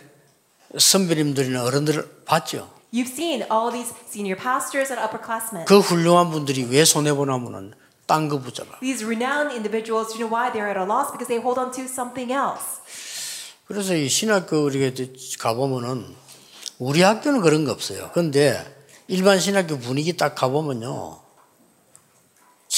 선배님들이나 0.78 1.64
어른들을 1.64 2.22
봤죠? 2.24 2.70
You've 2.92 3.10
seen 3.10 3.42
all 3.50 3.72
these 3.72 3.92
senior 4.06 4.36
pastors 4.40 4.92
and 4.92 5.02
upperclassmen. 5.02 5.64
그 5.66 5.80
훌륭한 5.80 6.30
분들이 6.30 6.64
왜 6.64 6.84
손해보냐면은 6.84 7.74
딴거 8.06 8.38
붙잡아. 8.40 8.78
These 8.80 9.04
renowned 9.04 9.52
individuals, 9.54 10.14
you 10.14 10.22
know 10.22 10.30
why 10.30 10.52
they're 10.52 10.68
at 10.68 10.78
a 10.78 10.84
loss? 10.86 11.10
Because 11.10 11.26
they 11.26 11.40
hold 11.42 11.58
on 11.58 11.72
to 11.72 11.84
something 11.90 12.30
else. 12.32 12.78
그래서 13.66 13.96
이 13.96 14.08
신학교 14.08 14.62
우리가 14.64 14.94
가보면은 15.40 16.14
우리 16.78 17.02
학교는 17.02 17.40
그런 17.40 17.64
거 17.64 17.72
없어요. 17.72 18.10
근데 18.12 18.62
일반 19.08 19.40
신학교 19.40 19.78
분위기 19.78 20.16
딱 20.16 20.34
가보면요. 20.34 21.23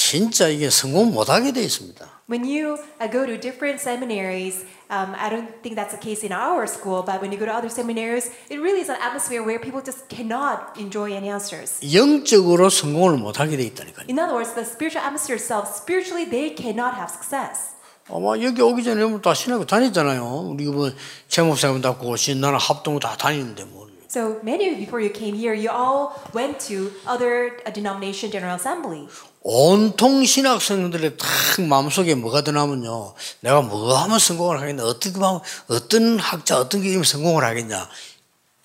진짜 0.09 0.47
이게 0.47 0.69
성공 0.69 1.11
못하게 1.11 1.51
돼 1.51 1.61
있습니다. 1.63 2.07
When 2.29 2.45
you 2.45 2.79
uh, 3.01 3.11
go 3.11 3.25
to 3.25 3.35
different 3.37 3.81
seminaries, 3.81 4.63
um, 4.89 5.11
I 5.19 5.27
don't 5.27 5.51
think 5.61 5.75
that's 5.75 5.91
the 5.91 5.99
case 5.99 6.23
in 6.23 6.31
our 6.31 6.63
school, 6.63 7.03
but 7.03 7.19
when 7.19 7.33
you 7.33 7.37
go 7.37 7.43
to 7.43 7.51
other 7.51 7.67
seminaries, 7.67 8.31
it 8.47 8.63
really 8.63 8.79
is 8.79 8.87
an 8.87 8.95
atmosphere 9.03 9.43
where 9.43 9.59
people 9.59 9.83
just 9.83 10.07
cannot 10.07 10.79
enjoy 10.79 11.11
any 11.11 11.27
answers. 11.27 11.83
영적으로 11.83 12.69
성공을 12.69 13.17
못하게 13.19 13.57
돼 13.57 13.63
있다니까요. 13.67 14.07
In 14.07 14.17
other 14.17 14.31
words, 14.31 14.55
the 14.55 14.63
spiritual 14.63 15.03
atmosphere 15.03 15.35
itself, 15.35 15.67
spiritually, 15.75 16.23
they 16.23 16.55
cannot 16.55 16.95
have 16.95 17.11
success. 17.11 17.75
아마 18.07 18.39
여기 18.39 18.61
오기 18.61 18.87
전에 18.87 19.03
뭐다 19.03 19.33
신학교 19.33 19.65
다녔잖아요. 19.65 20.23
우리 20.55 20.71
뭐 20.71 20.89
제목사님 21.27 21.81
다 21.81 21.99
고신 21.99 22.39
나는 22.39 22.57
합동 22.57 22.99
다 22.99 23.17
다니는데 23.17 23.65
뭐. 23.65 23.87
So 24.07 24.39
many 24.41 24.71
of 24.71 24.71
you, 24.71 24.85
before 24.85 25.01
you 25.01 25.11
came 25.11 25.35
here, 25.35 25.53
you 25.53 25.69
all 25.69 26.15
went 26.33 26.63
to 26.71 26.91
other 27.05 27.59
uh, 27.67 27.71
denomination 27.71 28.31
general 28.31 28.55
assembly. 28.55 29.09
온통 29.49 30.25
신학생들의 30.25 31.15
딱 31.15 31.61
마음속에 31.61 32.15
뭐가 32.15 32.41
드나면요. 32.41 33.13
내가 33.39 33.61
뭐 33.61 33.95
하면 33.95 34.19
성공을 34.19 34.59
하겠냐. 34.59 34.83
어떻게 34.83 35.17
하면 35.17 35.39
어떤 35.69 36.19
학자 36.19 36.59
어떤 36.59 36.81
게 36.81 37.01
성공을 37.01 37.45
하겠냐. 37.45 37.87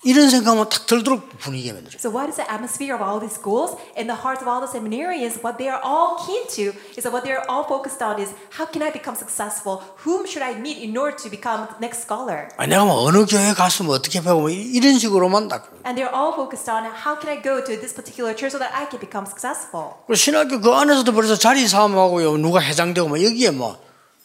이런 0.03 0.29
생각만 0.29 0.67
딱 0.69 0.85
들도록 0.85 1.29
분위기가 1.39 1.73
만들어요. 1.75 1.97
So 1.99 2.11
what 2.11 2.27
is 2.27 2.35
the 2.35 2.45
atmosphere 2.51 2.93
of 2.95 3.01
all 3.03 3.19
these 3.19 3.33
schools? 3.35 3.75
In 3.95 4.07
the 4.07 4.17
hearts 4.19 4.43
of 4.43 4.47
all 4.51 4.59
the 4.59 4.67
seminarians, 4.67 5.39
what 5.39 5.55
they 5.57 5.71
are 5.71 5.79
all 5.83 6.19
keen 6.19 6.43
to 6.59 6.75
is 6.99 7.03
that 7.07 7.11
what 7.15 7.23
they 7.23 7.31
are 7.31 7.43
all 7.47 7.63
focused 7.63 8.03
on 8.03 8.19
is 8.19 8.35
how 8.59 8.67
can 8.67 8.83
I 8.83 8.91
become 8.91 9.15
successful? 9.15 9.79
Whom 10.03 10.27
should 10.27 10.43
I 10.43 10.59
meet 10.59 10.77
in 10.83 10.91
order 10.97 11.15
to 11.15 11.29
become 11.31 11.67
the 11.71 11.79
next 11.79 12.03
scholar? 12.03 12.49
아, 12.57 12.67
내가 12.67 12.83
뭐 12.83 13.07
어느 13.07 13.25
교회 13.25 13.53
갔으면 13.53 13.95
어떻게 13.95 14.19
배우고 14.21 14.41
뭐 14.41 14.49
이- 14.49 14.59
이런 14.75 14.99
식으로만 14.99 15.47
딱. 15.47 15.71
And 15.87 15.95
they're 15.95 16.11
all 16.13 16.35
focused 16.35 16.67
on 16.69 16.83
how 16.91 17.15
can 17.15 17.31
I 17.31 17.39
go 17.41 17.63
to 17.63 17.79
this 17.79 17.95
particular 17.95 18.35
church 18.35 18.51
so 18.51 18.59
that 18.59 18.75
I 18.75 18.87
can 18.91 18.99
become 18.99 19.23
successful. 19.25 19.95
그 20.07 20.15
신학교 20.15 20.59
그 20.59 20.71
안에서도 20.71 21.11
벌써 21.13 21.35
자리 21.39 21.67
싸움하고요. 21.67 22.37
누가 22.37 22.61
회장되고 22.61 23.07
뭐 23.07 23.23
여기에 23.23 23.51
뭐 23.51 23.77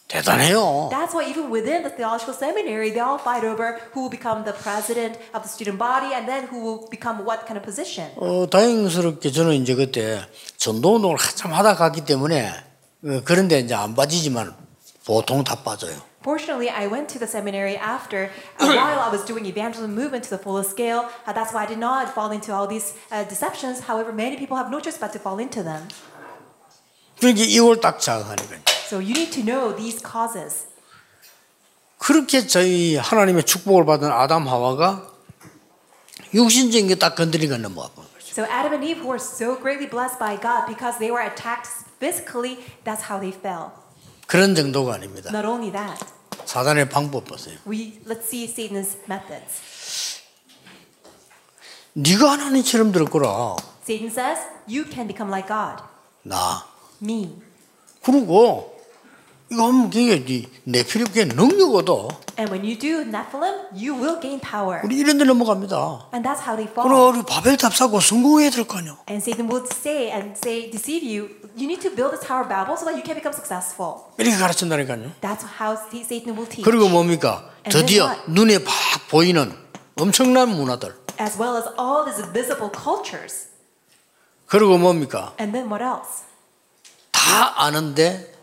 대단해요. 0.08 0.90
That's 0.90 1.14
why 1.14 1.24
even 1.28 1.50
within 1.50 1.82
the 1.82 1.90
theological 1.90 2.34
seminary, 2.34 2.90
they 2.92 3.00
all 3.00 3.18
fight 3.18 3.42
over 3.42 3.80
who 3.92 4.02
will 4.02 4.10
become 4.10 4.44
the 4.44 4.52
president 4.52 5.16
of 5.32 5.42
the 5.42 5.48
student 5.48 5.78
body 5.78 6.12
and 6.12 6.28
then 6.28 6.46
who 6.46 6.60
will 6.60 6.88
become 6.90 7.24
what 7.24 7.46
kind 7.46 7.56
of 7.56 7.64
position. 7.64 8.12
어, 8.16 8.46
다행스럽게 8.48 9.32
저는 9.32 9.54
이제 9.54 9.74
그때 9.74 10.20
전도 10.58 10.96
운동을 10.96 11.16
한참 11.16 11.52
하다 11.52 11.74
갔기 11.76 12.04
때문에 12.04 12.52
어, 13.04 13.20
그런데 13.24 13.60
이제 13.60 13.74
안 13.74 13.94
빠지지만 13.94 14.54
보통 15.06 15.42
다 15.42 15.56
빠져요. 15.56 15.96
Fortunately, 16.22 16.70
I 16.70 16.86
went 16.88 17.08
to 17.12 17.18
the 17.18 17.28
seminary 17.28 17.76
after 17.76 18.30
uh, 18.56 18.72
while 18.72 18.96
I 19.00 19.10
was 19.12 19.24
doing 19.26 19.44
evangelism 19.44 19.92
movement 19.92 20.24
to 20.24 20.30
the 20.30 20.40
fullest 20.40 20.70
scale. 20.70 21.04
Uh, 21.26 21.32
that's 21.34 21.52
why 21.52 21.64
I 21.64 21.66
did 21.66 21.76
not 21.78 22.08
fall 22.14 22.32
into 22.32 22.52
all 22.52 22.66
these 22.66 22.94
uh, 23.12 23.24
deceptions. 23.24 23.84
However, 23.84 24.10
many 24.12 24.36
people 24.36 24.56
have 24.56 24.70
no 24.70 24.80
choice 24.80 24.96
but 24.96 25.12
to 25.12 25.18
fall 25.18 25.36
into 25.38 25.62
them. 25.62 25.88
그러니까 27.20 27.44
이걸 27.44 27.80
딱 27.80 28.00
자각하니까요. 28.00 28.60
So 28.89 28.97
you 28.99 29.13
need 29.13 29.31
to 29.33 29.41
know 29.43 29.75
these 29.75 30.01
causes. 30.01 30.65
그렇게 31.99 32.47
저희 32.47 32.95
하나님의 32.95 33.43
축복을 33.43 33.85
받은 33.85 34.09
아담 34.11 34.47
하와가 34.47 35.05
육신적인 36.33 36.87
게 36.87 36.95
딱 36.95 37.15
건드리니까 37.15 37.57
넘어가 37.57 37.89
버린 37.89 38.09
거죠. 38.13 38.31
So 38.31 38.43
Adam 38.45 38.73
and 38.73 38.85
Eve 38.85 39.01
were 39.05 39.19
so 39.21 39.55
greatly 39.59 39.89
blessed 39.89 40.17
by 40.17 40.39
God 40.39 40.65
because 40.67 40.97
they 40.97 41.11
were 41.11 41.21
attacked 41.21 41.67
physically. 41.99 42.57
That's 42.83 43.03
how 43.11 43.19
they 43.19 43.29
fell. 43.35 43.71
그런 44.27 44.55
정도가 44.55 44.95
아닙니다. 44.95 45.29
Not 45.31 45.45
only 45.45 45.71
that, 45.71 45.99
사단의 46.45 46.89
방법 46.89 47.25
보세요. 47.25 47.57
we 47.67 47.99
let's 48.07 48.25
see 48.29 48.45
Satan's 48.45 48.97
methods. 49.09 50.23
네가 51.93 52.31
하나님처럼 52.31 52.91
될 52.91 53.05
거라. 53.05 53.55
Satan 53.83 54.07
says, 54.09 54.39
"You 54.67 54.85
can 54.89 55.05
become 55.07 55.29
like 55.29 55.47
God, 55.49 55.83
나. 56.23 56.65
me." 57.01 57.35
그리고 58.03 58.78
이거 59.51 59.67
하면 59.67 59.89
내 60.63 60.83
필요게 60.83 61.25
능력 61.29 61.73
얻어. 61.73 62.07
And 62.37 62.53
when 62.53 62.63
you 62.63 62.77
do 62.77 63.01
Nephilim, 63.01 63.65
you 63.73 63.93
will 63.93 64.19
gain 64.21 64.39
power. 64.39 64.81
우리 64.85 64.97
이런 64.97 65.17
데 65.17 65.25
넘어갑니다. 65.25 66.09
And 66.13 66.23
that's 66.23 66.45
how 66.45 66.55
they 66.55 66.71
그럼 66.71 66.85
fall. 66.93 67.17
우리 67.17 67.23
바벨탑 67.25 67.75
사고 67.75 67.99
성공해야 67.99 68.51
될거 68.51 68.77
아니야. 68.77 68.97
And 69.09 69.21
Satan 69.21 69.49
will 69.49 69.65
say 69.65 70.11
and 70.11 70.37
say, 70.37 70.69
deceive 70.69 71.03
you. 71.03 71.29
You 71.57 71.65
need 71.65 71.81
to 71.81 71.89
build 71.89 72.13
a 72.13 72.19
Tower 72.21 72.45
of 72.45 72.49
Babel 72.49 72.77
so 72.77 72.85
that 72.85 72.95
you 72.95 73.03
can 73.03 73.17
become 73.17 73.33
successful. 73.33 74.05
이렇게 74.19 74.37
가르친다니까요. 74.37 75.11
That's 75.19 75.43
how 75.59 75.75
Satan 75.91 76.37
will 76.37 76.47
teach. 76.47 76.63
그리고 76.63 76.87
뭡니까? 76.87 77.49
드디어? 77.69 78.15
눈에 78.27 78.63
팍 78.63 79.07
보이는 79.09 79.51
엄청난 79.99 80.49
문화들. 80.49 80.95
As 81.19 81.41
well 81.41 81.57
as 81.57 81.67
all 81.75 82.05
these 82.05 82.21
visible 82.31 82.69
cultures. 82.71 83.49
그리고 84.45 84.77
뭡니까? 84.77 85.33
And 85.41 85.51
then 85.51 85.67
what 85.67 85.83
else? 85.83 86.23
다 87.11 87.65
아는데 87.65 88.38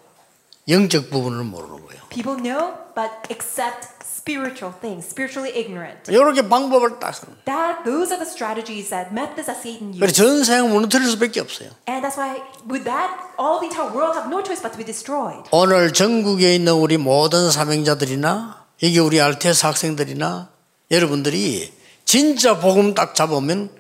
영적 0.69 1.11
부분을 1.11 1.45
모르는 1.45 1.87
거예요. 1.87 2.03
People 2.09 2.41
know, 2.43 2.75
but 2.95 3.13
accept 3.31 3.87
spiritual 4.03 4.75
things, 4.81 5.07
spiritually 5.07 5.55
ignorant. 5.55 6.11
이렇게 6.11 6.43
방법을 6.49 6.99
딱 6.99 7.15
쓰는. 7.15 7.37
That 7.45 7.85
those 7.85 8.11
are 8.11 8.19
the 8.19 8.27
strategies 8.27 8.91
that 8.91 9.13
methods 9.13 9.47
that 9.47 9.61
Satan 9.63 9.95
그래서 9.95 10.11
uses. 10.11 10.17
전 10.17 10.45
세상 10.45 10.71
무너뜨릴 10.71 11.07
수밖에 11.11 11.41
없어요. 11.41 11.71
And 11.87 12.03
that's 12.03 12.19
why 12.19 12.43
with 12.67 12.83
that, 12.85 13.15
all 13.39 13.61
the 13.63 13.71
entire 13.71 13.95
world 13.95 14.19
have 14.19 14.27
no 14.27 14.43
choice 14.43 14.59
but 14.59 14.75
to 14.75 14.79
be 14.79 14.85
destroyed. 14.85 15.47
오늘 15.53 15.93
전국에 15.93 16.55
있는 16.57 16.73
우리 16.75 16.97
모든 16.97 17.51
사명자들이나 17.53 18.65
여기 18.83 18.99
우리 18.99 19.21
알테스 19.21 19.67
학생들이나 19.67 20.51
여러분들이 20.91 21.73
진짜 22.05 22.59
복음 22.59 22.95
딱 22.95 23.15
잡으면 23.15 23.71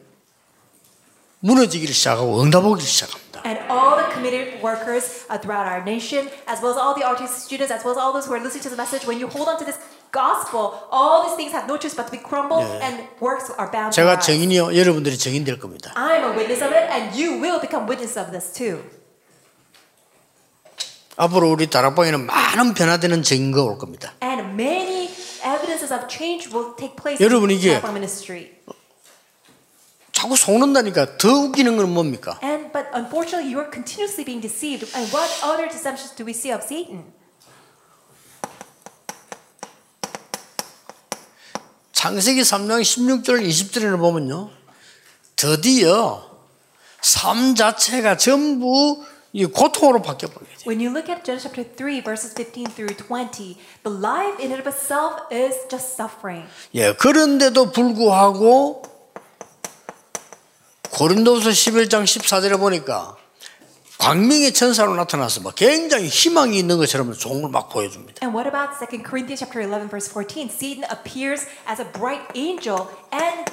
무너지기를 1.40 1.94
시작하고 1.94 2.42
응답하기 2.42 2.82
시작합니다. 2.84 3.42
And 3.44 3.60
all 3.70 3.95
workers 4.65 5.25
uh, 5.29 5.37
throughout 5.37 5.65
our 5.67 5.83
nation, 5.83 6.29
as 6.47 6.61
well 6.61 6.71
as 6.71 6.77
all 6.77 6.93
the 6.93 7.03
artist 7.03 7.45
students, 7.45 7.71
as 7.71 7.83
well 7.83 7.91
as 7.93 7.97
all 7.97 8.13
those 8.13 8.25
who 8.27 8.33
are 8.33 8.39
listening 8.43 8.63
to 8.63 8.69
the 8.69 8.77
message, 8.77 9.05
when 9.05 9.19
you 9.19 9.27
hold 9.27 9.47
on 9.47 9.57
to 9.59 9.65
this 9.65 9.77
gospel, 10.11 10.75
all 10.91 11.23
these 11.27 11.35
things 11.39 11.51
have 11.53 11.67
no 11.67 11.77
choice 11.77 11.93
but 11.95 12.05
to 12.07 12.11
be 12.11 12.17
crumbled 12.19 12.67
and 12.83 13.07
works 13.19 13.49
are 13.57 13.71
bound 13.71 13.93
to 13.93 14.01
제가 14.01 14.15
rise. 14.19 14.25
증인이요. 14.27 14.75
여러분들이 14.75 15.17
증인 15.17 15.43
될 15.45 15.57
겁니다. 15.59 15.93
I'm 15.95 16.23
a 16.23 16.35
witness 16.35 16.61
of 16.63 16.71
it, 16.75 16.89
and 16.91 17.15
you 17.15 17.39
will 17.39 17.59
become 17.61 17.87
witness 17.87 18.17
of 18.19 18.31
this 18.31 18.51
too. 18.51 18.83
앞으로 21.17 21.51
우리 21.51 21.67
다락방에는 21.69 22.25
많은 22.25 22.73
변화되는 22.73 23.21
증거가 23.23 23.69
올 23.71 23.77
겁니다. 23.77 24.13
And 24.23 24.41
many 24.53 25.09
evidences 25.45 25.93
of 25.93 26.07
change 26.09 26.49
will 26.53 26.73
take 26.77 26.95
place 26.95 27.19
여러분, 27.23 27.51
in 27.51 27.57
이게- 27.59 27.79
the 27.81 27.91
ministry. 27.91 28.51
자꾸 30.16 30.34
속는다니까 30.34 31.18
더 31.18 31.28
웃기는 31.28 31.76
건 31.76 31.92
뭡니까? 31.92 32.40
And 32.42 32.72
but 32.72 32.88
unfortunately, 32.94 33.52
you 33.52 33.60
are 33.60 33.68
continuously 33.70 34.24
being 34.24 34.40
deceived. 34.40 34.88
And 34.96 35.12
what 35.12 35.28
other 35.44 35.68
deceptions 35.68 36.16
do 36.16 36.24
we 36.24 36.32
see 36.32 36.56
of 36.56 36.64
Satan? 36.64 37.12
창세기 41.92 42.40
3장 42.40 42.80
16절 42.80 43.44
20절에 43.44 43.98
보면요. 43.98 44.48
드디어 45.36 46.24
삶 47.02 47.54
자체가 47.54 48.16
전부 48.16 49.04
이 49.34 49.44
고통으로 49.44 50.00
바뀌어 50.00 50.30
버려요. 50.30 50.48
When 50.66 50.80
you 50.80 50.88
look 50.96 51.12
at 51.12 51.26
Genesis 51.26 51.52
chapter 51.52 51.68
3, 51.76 52.00
verses 52.00 52.32
15 52.32 52.72
through 52.72 52.96
20, 52.96 53.60
the 53.84 53.92
life 53.92 54.40
in 54.40 54.48
and 54.48 54.64
of 54.64 54.66
itself 54.66 55.28
is 55.30 55.68
just 55.68 55.92
suffering. 55.92 56.48
예, 56.74 56.94
그런데도 56.94 57.70
불구하고 57.70 58.95
고린도서 60.96 61.50
11장 61.50 62.04
14절에 62.04 62.58
보니까 62.58 63.16
광명의 63.98 64.54
천사로 64.54 64.96
나타나서 64.96 65.42
막 65.42 65.54
굉장히 65.54 66.08
희망이 66.08 66.58
있는 66.58 66.78
것처럼 66.78 67.12
종을 67.12 67.50
막 67.50 67.68
보여줍니다. 67.68 68.24
And 68.24 68.34
what 68.34 68.48
about 68.48 68.72
2 68.80 69.04
Corinthians 69.04 69.44
chapter 69.44 69.60
11, 69.60 69.90
verse 69.90 70.08
14? 70.08 70.48
Satan 70.48 70.88
appears 70.88 71.44
as 71.68 71.82
a 71.82 71.88
bright 71.92 72.24
angel 72.34 72.88
and 73.12 73.44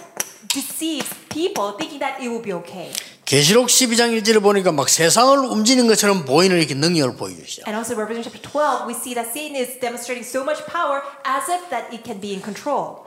deceives 0.56 1.12
people 1.28 1.76
thinking 1.76 2.00
that 2.00 2.16
it 2.24 2.32
will 2.32 2.40
be 2.40 2.56
okay. 2.64 2.96
계시록 3.26 3.68
12장 3.68 4.16
1절에 4.16 4.42
보니까 4.42 4.72
막 4.72 4.88
세상을 4.88 5.36
움직이는 5.44 5.88
것처럼 5.88 6.24
보이는 6.24 6.56
이렇게 6.56 6.76
능력을 6.76 7.18
보여주시죠. 7.18 7.68
And 7.68 7.76
also 7.76 7.92
Revelation 8.00 8.24
chapter 8.24 8.40
12, 8.40 8.88
we 8.88 8.96
see 8.96 9.12
that 9.20 9.28
Satan 9.36 9.60
is 9.60 9.76
demonstrating 9.84 10.24
so 10.24 10.48
much 10.48 10.64
power 10.72 11.04
as 11.28 11.52
if 11.52 11.68
that 11.68 11.92
it 11.92 12.08
can 12.08 12.24
be 12.24 12.32
in 12.32 12.40
control. 12.40 13.04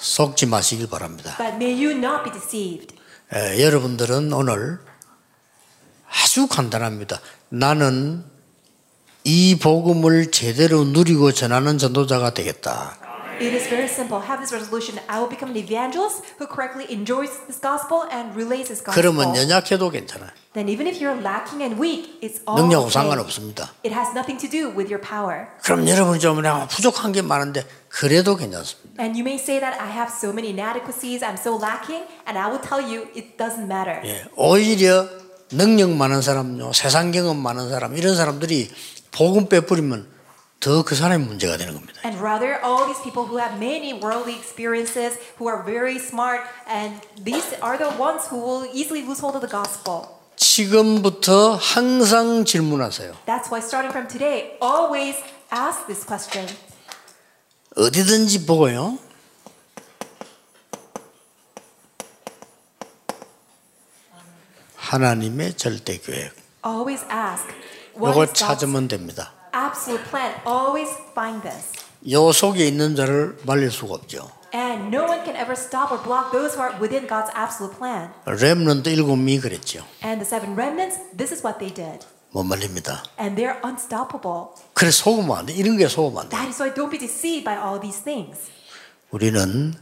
속지 0.00 0.46
마시길 0.46 0.88
바랍니다. 0.88 1.36
But 1.36 1.60
may 1.60 1.76
you 1.76 1.92
not 1.92 2.24
be 2.24 2.32
deceived. 2.32 3.01
예, 3.34 3.64
여러분들은 3.64 4.30
오늘 4.32 4.78
아주 6.06 6.46
간단합니다. 6.48 7.18
나는 7.48 8.24
이 9.24 9.58
복음을 9.58 10.30
제대로 10.30 10.84
누리고 10.84 11.32
전하는 11.32 11.78
전도자가 11.78 12.34
되겠다. 12.34 12.98
It 13.42 13.54
is 13.54 13.66
very 13.66 13.88
simple. 13.88 14.20
Have 14.22 14.38
this 14.38 14.52
resolution. 14.52 15.00
I 15.08 15.18
will 15.18 15.26
become 15.26 15.50
an 15.50 15.56
evangelist 15.56 16.22
who 16.38 16.46
correctly 16.46 16.86
enjoys 16.86 17.34
this 17.50 17.58
gospel 17.58 18.06
and 18.06 18.30
relays 18.38 18.68
this 18.68 18.78
gospel. 18.78 18.94
그러면 18.94 19.34
연약해도 19.34 19.90
괜찮아요. 19.90 20.30
Then 20.54 20.68
even 20.68 20.86
if 20.86 21.02
you're 21.02 21.18
lacking 21.18 21.60
and 21.60 21.74
weak, 21.74 22.22
it's 22.22 22.38
all 22.46 22.62
능력하고 22.62 22.86
okay. 22.86 22.94
상관없습니다. 22.94 23.70
It 23.82 23.90
has 23.90 24.14
nothing 24.14 24.38
to 24.38 24.46
do 24.46 24.70
with 24.70 24.86
your 24.86 25.02
power. 25.02 25.48
그럼 25.64 25.88
여러분이 25.88 26.20
좀 26.20 26.40
내가 26.40 26.68
부족한 26.68 27.10
게 27.10 27.20
많은데 27.20 27.66
그래도 27.88 28.36
괜찮습니다. 28.36 29.02
And 29.02 29.18
you 29.18 29.26
may 29.26 29.42
say 29.42 29.58
that 29.58 29.74
I 29.74 29.90
have 29.90 30.14
so 30.14 30.30
many 30.30 30.54
inadequacies, 30.54 31.24
I'm 31.26 31.34
so 31.34 31.58
lacking, 31.58 32.06
and 32.28 32.38
I 32.38 32.46
will 32.46 32.62
tell 32.62 32.78
you 32.78 33.10
it 33.16 33.34
doesn't 33.36 33.66
matter. 33.66 33.98
예, 34.06 34.22
오히려 34.36 35.08
능력 35.50 35.90
많은 35.90 36.22
사람요, 36.22 36.72
세상 36.74 37.10
경험 37.10 37.42
많은 37.42 37.70
사람 37.70 37.96
이런 37.96 38.14
사람들이 38.14 38.70
복음 39.10 39.48
빼 39.48 39.60
뿌리면 39.60 40.06
더 40.62 40.84
그 40.84 40.94
사람이 40.94 41.26
문제가 41.26 41.56
되는 41.56 41.74
겁니다. 41.74 42.00
And 42.04 42.22
rather, 42.22 42.62
all 42.62 42.86
these 42.86 43.02
people 43.02 43.26
who 43.26 43.36
have 43.42 43.58
many 43.58 43.92
worldly 43.92 44.38
experiences, 44.38 45.18
who 45.36 45.50
are 45.50 45.66
very 45.66 45.98
smart, 45.98 46.46
and 46.70 47.02
these 47.18 47.50
are 47.58 47.76
the 47.76 47.90
ones 47.98 48.30
who 48.30 48.38
will 48.38 48.64
easily 48.70 49.02
lose 49.02 49.18
hold 49.18 49.34
of 49.34 49.42
the 49.42 49.50
gospel. 49.50 50.06
지금부터 50.36 51.56
항상 51.56 52.44
질문하세요. 52.44 53.12
That's 53.26 53.50
why 53.50 53.58
starting 53.58 53.90
from 53.90 54.06
today, 54.06 54.56
always 54.62 55.18
ask 55.50 55.86
this 55.90 56.06
question. 56.06 56.46
어디든지 57.76 58.46
보고요. 58.46 58.98
하나님의 64.76 65.54
절대 65.56 65.98
계획. 65.98 66.32
Always 66.64 67.04
ask. 67.10 67.48
God's 67.98 68.34
찾으면 68.34 68.86
됩니다. 68.86 69.41
Absolute 69.52 70.04
plan? 70.10 70.34
Always 70.46 70.90
find 71.12 71.42
this. 71.42 71.72
요 72.10 72.32
속에 72.32 72.66
있는 72.66 72.96
자를 72.96 73.38
말릴 73.44 73.70
수가 73.70 73.94
없죠. 73.94 74.30
And 74.54 74.94
no 74.94 75.04
one 75.04 75.24
can 75.24 75.36
ever 75.36 75.52
stop 75.56 75.92
or 75.92 76.02
block 76.02 76.30
those 76.32 76.54
who 76.54 76.60
are 76.60 76.76
within 76.80 77.06
God's 77.06 77.30
absolute 77.34 77.76
plan. 77.78 78.10
렘넌트 78.26 78.88
일곱 78.90 79.16
명이 79.16 79.40
그랬죠. 79.40 79.84
And 80.04 80.22
the 80.22 80.26
seven 80.26 80.52
remnants, 80.58 80.98
this 81.16 81.32
is 81.32 81.44
what 81.44 81.58
they 81.58 81.72
did. 81.72 82.04
못 82.32 82.44
말립니다. 82.44 83.02
And 83.18 83.36
they're 83.40 83.60
unstoppable. 83.64 84.48
그래 84.74 84.90
속으면 84.90 85.36
안 85.36 85.46
돼. 85.46 85.54
이런 85.54 85.76
게 85.76 85.88
속으면 85.88 86.24
안 86.24 86.28
돼. 86.28 86.36
That 86.36 86.48
is 86.48 86.60
why 86.62 86.74
don't 86.74 86.90
be 86.90 86.98
deceived 86.98 87.44
by 87.44 87.56
all 87.56 87.80
these 87.80 88.02
things. 88.02 88.50
우리는 89.10 89.74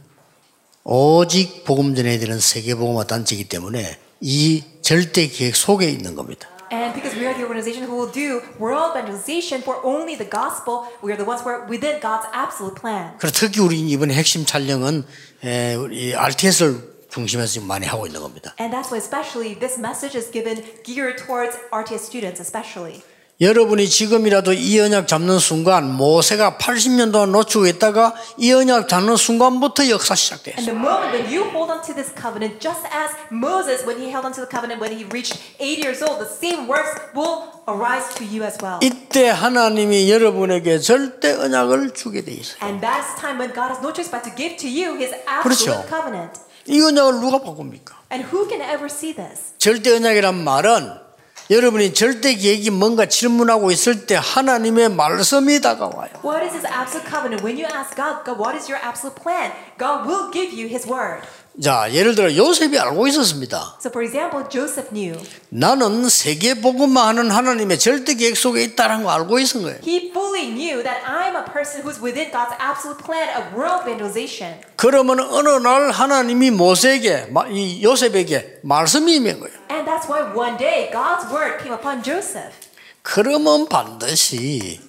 오직 0.83 1.63
복음 1.65 1.95
전해야 1.95 2.19
되는 2.19 2.39
세계복음화 2.39 3.05
단체이기 3.05 3.49
때문에 3.49 3.99
이 4.21 4.63
절대 4.81 5.27
계획 5.27 5.55
속에 5.55 5.89
있는 5.89 6.15
겁니다. 6.15 6.47
And 6.70 6.94
because 6.94 7.14
we 7.14 7.26
are 7.26 7.34
the 7.34 7.44
organization 7.46 7.84
who 7.84 7.94
will 7.94 8.10
do 8.10 8.42
world 8.58 8.96
evangelization 8.96 9.62
for 9.62 9.78
only 9.84 10.16
the 10.16 10.24
gospel, 10.28 10.88
we 11.00 11.12
are 11.12 11.16
the 11.16 11.24
ones 11.24 11.42
who 11.42 11.50
are 11.50 11.64
within 11.68 12.00
God's 12.00 12.26
absolute 12.32 12.74
plan. 12.74 13.14
그래서 13.18 13.46
특히 13.46 13.60
우리 13.60 13.78
이번에 13.80 14.14
핵심 14.14 14.44
촬영은 14.44 15.04
에, 15.44 15.74
우리 15.74 16.14
RTS를 16.14 16.96
중심에서 17.08 17.52
지금 17.52 17.68
많이 17.68 17.86
하고 17.86 18.06
있는 18.06 18.20
겁니다. 18.20 18.52
And 18.58 18.74
that's 18.74 18.90
why 18.90 18.98
especially 18.98 19.54
this 19.54 19.78
message 19.78 20.16
is 20.16 20.28
given 20.30 20.64
geared 20.82 21.18
towards 21.18 21.56
RTS 21.70 22.02
students 22.02 22.40
especially. 22.40 23.02
여러분이 23.41 23.89
지금이라도 23.89 24.53
이 24.53 24.79
언약 24.79 25.07
잡는 25.07 25.39
순간 25.39 25.91
모세가 25.97 26.57
80년 26.59 27.11
동안 27.11 27.31
놓치고 27.31 27.65
있다가 27.65 28.13
이 28.37 28.53
언약 28.53 28.87
잡는 28.87 29.17
순간부터 29.17 29.89
역사 29.89 30.13
시작돼요. 30.13 30.53
And 30.59 30.69
the 30.69 30.77
moment 30.77 31.09
when 31.17 31.25
you 31.25 31.49
hold 31.49 31.73
on 31.73 31.81
to 31.81 31.95
this 31.95 32.13
covenant, 32.13 32.61
just 32.61 32.85
as 32.93 33.09
Moses, 33.33 33.81
when 33.81 33.97
he 33.97 34.13
held 34.13 34.29
on 34.29 34.33
to 34.37 34.45
the 34.45 34.47
covenant 34.47 34.77
when 34.77 34.93
he 34.93 35.09
reached 35.09 35.41
80 35.57 35.81
years 35.81 36.05
old, 36.05 36.21
the 36.21 36.29
same 36.29 36.69
works 36.69 36.93
will 37.17 37.65
arise 37.65 38.13
to 38.13 38.23
you 38.23 38.45
as 38.45 38.61
well. 38.61 38.77
이때 38.85 39.29
하나님이 39.33 40.05
여러분에게 40.11 40.77
절대 40.77 41.33
언약을 41.33 41.95
주게 41.97 42.21
돼 42.21 42.33
있어요. 42.37 42.61
And 42.61 42.77
that's 42.77 43.17
the 43.17 43.25
time 43.25 43.41
when 43.41 43.49
God 43.57 43.73
has 43.73 43.81
no 43.81 43.89
choice 43.89 44.13
but 44.13 44.21
to 44.21 44.29
give 44.37 44.61
to 44.61 44.69
you 44.69 45.01
his 45.01 45.17
그렇죠. 45.41 45.81
absolute 45.81 45.89
covenant. 45.89 46.37
이 46.69 46.77
언약을 46.77 47.17
누가 47.17 47.41
바꿉니까? 47.41 48.05
And 48.13 48.29
who 48.29 48.45
can 48.45 48.61
ever 48.61 48.85
see 48.85 49.17
this? 49.17 49.57
절대 49.57 49.97
언약이란 49.97 50.37
말은 50.45 51.09
여러분이 51.51 51.93
절대 51.93 52.33
계획이 52.33 52.69
뭔가 52.69 53.05
질문하고 53.07 53.71
있을 53.71 54.05
때 54.05 54.15
하나님의 54.15 54.87
말씀이 54.87 55.59
다가와요. 55.59 56.09
What 56.23 56.45
is 56.45 56.55
his 56.55 56.65
absolute 56.65 57.03
covenant? 57.03 57.43
When 57.43 57.59
you 57.59 57.67
ask 57.67 57.93
God, 57.93 58.23
God, 58.23 58.39
what 58.39 58.55
is 58.55 58.71
your 58.71 58.79
absolute 58.81 59.19
plan? 59.21 59.51
God 59.77 60.07
will 60.07 60.31
give 60.31 60.55
you 60.55 60.71
his 60.71 60.87
word. 60.87 61.19
자, 61.61 61.91
예를 61.91 62.15
들어 62.15 62.33
요셉이 62.33 62.79
알고 62.79 63.07
있었습니다. 63.07 63.75
So, 63.79 63.89
for 63.91 64.03
example, 64.07 64.45
Joseph 64.49 64.89
knew. 64.93 65.19
나는 65.49 66.07
세계 66.07 66.53
복음만 66.55 67.07
하는 67.17 67.29
하나님의 67.29 67.77
절대 67.77 68.13
계획 68.15 68.37
속에 68.37 68.63
있다는 68.63 69.03
거 69.03 69.11
알고 69.11 69.37
있은 69.39 69.63
거예요. 69.63 69.77
He 69.85 70.09
fully 70.11 70.47
knew 70.47 70.81
that 70.81 71.03
I'm 71.05 71.35
a 71.35 71.43
person 71.51 71.83
who's 71.83 72.01
within 72.01 72.31
God's 72.31 72.55
absolute 72.57 73.03
plan 73.03 73.27
of 73.35 73.53
world 73.53 73.83
evangelization. 73.83 74.55
그러면 74.77 75.19
어느 75.19 75.49
날 75.61 75.91
하나님이 75.91 76.51
모세에게 76.51 77.27
마- 77.31 77.47
이 77.47 77.83
요셉에게 77.83 78.59
말씀이 78.63 79.15
임한 79.15 79.39
거예요. 79.41 79.53
And 79.69 79.85
that's 79.89 80.07
why 80.09 80.23
one 80.33 80.57
day 80.57 80.89
God's 80.91 81.27
word 81.31 81.59
came 81.61 81.73
upon 81.75 82.01
Joseph. 82.01 82.55
그러면 83.03 83.67
반드시 83.67 84.79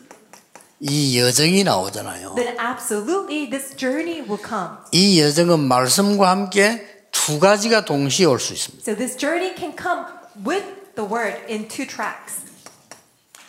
이 0.84 1.16
여정이 1.18 1.62
나오잖아요. 1.62 2.34
Then 2.34 2.56
absolutely 2.58 3.48
this 3.48 3.76
journey 3.76 4.20
will 4.20 4.42
come. 4.42 4.78
이 4.90 5.20
여정은 5.20 5.60
말씀과 5.60 6.28
함께 6.28 6.84
두 7.12 7.38
가지가 7.38 7.84
동시에 7.84 8.26
올 8.26 8.40
수 8.40 8.52
있습니다. 8.52 8.82
So 8.82 8.96
this 8.96 9.16
journey 9.16 9.54
can 9.56 9.76
come 9.78 10.04
with 10.44 10.66
the 10.96 11.08
word 11.08 11.38
in 11.48 11.68
two 11.68 11.86
tracks. 11.86 12.42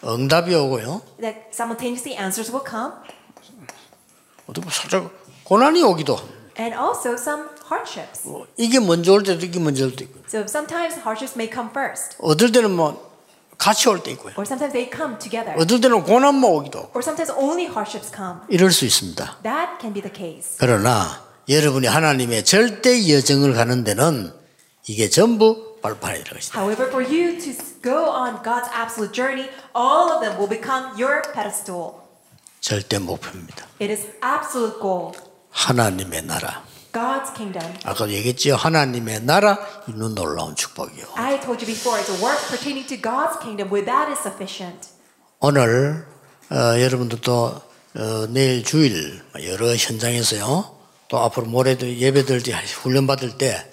응답이 0.04 0.54
오고요. 0.54 1.02
that 1.22 1.50
simultaneously 1.52 2.16
answers 2.16 2.52
will 2.52 2.64
come, 2.70 2.94
어떻게 4.46 4.70
살짝 4.70 5.10
고난이 5.44 5.82
오기도. 5.82 6.20
and 6.60 6.76
also 6.78 7.14
some 7.18 7.50
hardships. 7.68 8.28
뭐 8.28 8.46
이게 8.58 8.80
먼저 8.80 9.12
올 9.14 9.24
때도 9.24 9.44
이게 9.44 9.60
먼저 9.60 9.86
올 9.86 9.92
때도 9.96 10.04
있고. 10.04 10.20
So 10.30 10.42
sometimes 10.46 11.00
hardships 11.02 11.34
may 11.36 11.50
come 11.52 11.72
first, 11.72 12.16
어떨 12.20 12.52
때는 12.52 12.76
뭐 12.76 13.13
같이 13.58 13.88
올 13.90 14.02
때 14.04 14.12
있고요. 14.12 14.34
or 14.38 14.44
sometimes 14.46 14.74
they 14.74 14.90
come 14.92 15.18
together, 15.20 15.54
어떨 15.60 15.80
때는 15.82 16.04
고난만 16.04 16.44
오기도. 16.44 16.90
or 16.96 17.02
sometimes 17.02 17.32
only 17.38 17.66
hardships 17.66 18.12
come. 18.14 18.40
이럴 18.50 18.72
수 18.72 18.86
있습니다. 18.86 19.38
That 19.44 19.80
can 19.80 19.94
be 19.94 20.02
the 20.02 20.12
case. 20.14 20.58
그러나 20.60 21.22
여러분이 21.50 21.88
하나님의 21.88 22.46
절대 22.46 23.10
여정을 23.10 23.54
가는 23.54 23.84
데는 23.84 24.34
이게 24.88 25.10
전부 25.10 25.78
발판이라고 25.82 26.36
했습니다. 26.38 26.60
However, 26.60 26.88
for 26.90 27.04
you 27.04 27.38
to 27.40 27.54
go 27.84 28.10
on 28.12 28.42
God's 28.44 28.72
absolute 28.74 29.14
journey, 29.14 29.50
all 29.76 30.12
of 30.12 30.22
them 30.22 30.38
will 30.40 30.50
become 30.50 30.92
your 31.00 31.22
pedestal. 31.34 32.02
절대 32.62 32.98
목표입니다. 33.00 33.66
It 33.82 33.92
is 33.92 34.08
absolute 34.24 34.80
goal. 34.80 35.12
하나님의 35.52 36.24
나라. 36.24 36.64
God's 36.94 37.34
kingdom. 37.34 37.74
아까 37.84 38.08
얘기했죠. 38.08 38.56
하나님의 38.56 39.24
나라 39.24 39.58
이는 39.88 40.14
놀라운 40.16 40.56
축복이요. 40.56 41.06
I 41.16 41.42
told 41.42 41.60
you 41.60 41.66
before, 41.66 42.00
it's 42.00 42.14
a 42.14 42.22
work 42.24 42.40
pertaining 42.48 42.88
to 42.88 42.96
God's 43.02 43.38
kingdom 43.42 43.70
where 43.74 43.84
that 43.86 44.10
is 44.12 44.20
sufficient. 44.22 44.90
오늘 45.40 46.06
어, 46.52 46.80
여러분들도 46.80 47.62
어, 47.96 48.28
내일 48.30 48.64
주일 48.64 49.22
여러 49.44 49.76
현장에서요. 49.76 50.72
또 51.10 51.20
앞으로 51.20 51.48
모레도 51.48 51.96
예배들 51.98 52.42
때 52.44 52.54
훈련 52.54 53.06
받을 53.08 53.38
때 53.38 53.70